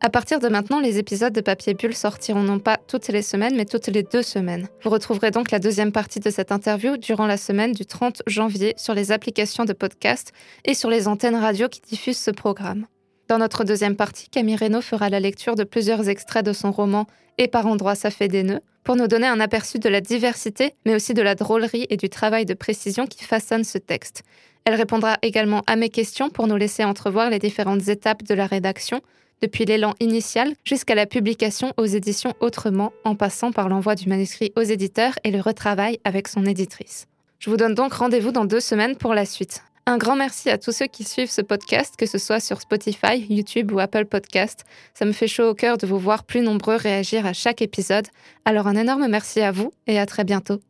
À 0.00 0.10
partir 0.10 0.40
de 0.40 0.48
maintenant, 0.48 0.78
les 0.78 0.98
épisodes 0.98 1.32
de 1.32 1.40
Papier 1.40 1.72
Bulle 1.72 1.94
sortiront 1.94 2.42
non 2.42 2.58
pas 2.58 2.76
toutes 2.86 3.08
les 3.08 3.22
semaines, 3.22 3.56
mais 3.56 3.64
toutes 3.64 3.86
les 3.86 4.02
deux 4.02 4.22
semaines. 4.22 4.68
Vous 4.82 4.90
retrouverez 4.90 5.30
donc 5.30 5.50
la 5.50 5.58
deuxième 5.58 5.90
partie 5.90 6.20
de 6.20 6.28
cette 6.28 6.52
interview 6.52 6.98
durant 6.98 7.26
la 7.26 7.38
semaine 7.38 7.72
du 7.72 7.86
30 7.86 8.22
janvier 8.26 8.74
sur 8.76 8.92
les 8.92 9.10
applications 9.10 9.64
de 9.64 9.72
podcast 9.72 10.32
et 10.66 10.74
sur 10.74 10.90
les 10.90 11.08
antennes 11.08 11.34
radio 11.34 11.68
qui 11.68 11.80
diffusent 11.80 12.18
ce 12.18 12.30
programme. 12.30 12.86
Dans 13.28 13.38
notre 13.38 13.64
deuxième 13.64 13.96
partie, 13.96 14.28
Camille 14.28 14.56
Reynaud 14.56 14.82
fera 14.82 15.08
la 15.08 15.18
lecture 15.18 15.56
de 15.56 15.64
plusieurs 15.64 16.08
extraits 16.08 16.44
de 16.44 16.52
son 16.52 16.70
roman 16.70 17.06
Et 17.38 17.48
par 17.48 17.66
endroits 17.66 17.94
ça 17.94 18.10
fait 18.10 18.28
des 18.28 18.42
nœuds, 18.42 18.60
pour 18.84 18.96
nous 18.96 19.08
donner 19.08 19.26
un 19.26 19.40
aperçu 19.40 19.78
de 19.78 19.88
la 19.88 20.02
diversité, 20.02 20.74
mais 20.84 20.94
aussi 20.94 21.14
de 21.14 21.22
la 21.22 21.34
drôlerie 21.34 21.86
et 21.88 21.96
du 21.96 22.10
travail 22.10 22.44
de 22.44 22.54
précision 22.54 23.06
qui 23.06 23.24
façonne 23.24 23.64
ce 23.64 23.78
texte. 23.78 24.22
Elle 24.64 24.74
répondra 24.74 25.16
également 25.22 25.62
à 25.66 25.76
mes 25.76 25.88
questions 25.88 26.28
pour 26.28 26.46
nous 26.46 26.56
laisser 26.56 26.84
entrevoir 26.84 27.30
les 27.30 27.38
différentes 27.38 27.88
étapes 27.88 28.22
de 28.22 28.34
la 28.34 28.46
rédaction, 28.46 29.00
depuis 29.42 29.64
l'élan 29.64 29.94
initial 30.00 30.54
jusqu'à 30.64 30.94
la 30.94 31.06
publication 31.06 31.72
aux 31.76 31.86
éditions 31.86 32.34
Autrement, 32.40 32.92
en 33.04 33.14
passant 33.14 33.52
par 33.52 33.68
l'envoi 33.68 33.94
du 33.94 34.08
manuscrit 34.08 34.52
aux 34.56 34.62
éditeurs 34.62 35.14
et 35.24 35.30
le 35.30 35.40
retravail 35.40 35.98
avec 36.04 36.28
son 36.28 36.44
éditrice. 36.44 37.06
Je 37.38 37.50
vous 37.50 37.56
donne 37.56 37.74
donc 37.74 37.92
rendez-vous 37.94 38.32
dans 38.32 38.44
deux 38.44 38.60
semaines 38.60 38.96
pour 38.96 39.14
la 39.14 39.24
suite. 39.24 39.62
Un 39.86 39.98
grand 39.98 40.16
merci 40.16 40.50
à 40.50 40.58
tous 40.58 40.72
ceux 40.72 40.86
qui 40.86 41.04
suivent 41.04 41.30
ce 41.30 41.42
podcast, 41.42 41.94
que 41.96 42.06
ce 42.06 42.18
soit 42.18 42.40
sur 42.40 42.60
Spotify, 42.60 43.24
YouTube 43.28 43.70
ou 43.70 43.78
Apple 43.78 44.06
Podcast. 44.06 44.64
Ça 44.94 45.04
me 45.04 45.12
fait 45.12 45.28
chaud 45.28 45.50
au 45.50 45.54
cœur 45.54 45.78
de 45.78 45.86
vous 45.86 45.98
voir 45.98 46.24
plus 46.24 46.40
nombreux 46.40 46.74
réagir 46.74 47.24
à 47.24 47.32
chaque 47.32 47.62
épisode. 47.62 48.08
Alors 48.44 48.66
un 48.66 48.74
énorme 48.74 49.06
merci 49.08 49.40
à 49.42 49.52
vous 49.52 49.72
et 49.86 50.00
à 50.00 50.06
très 50.06 50.24
bientôt. 50.24 50.60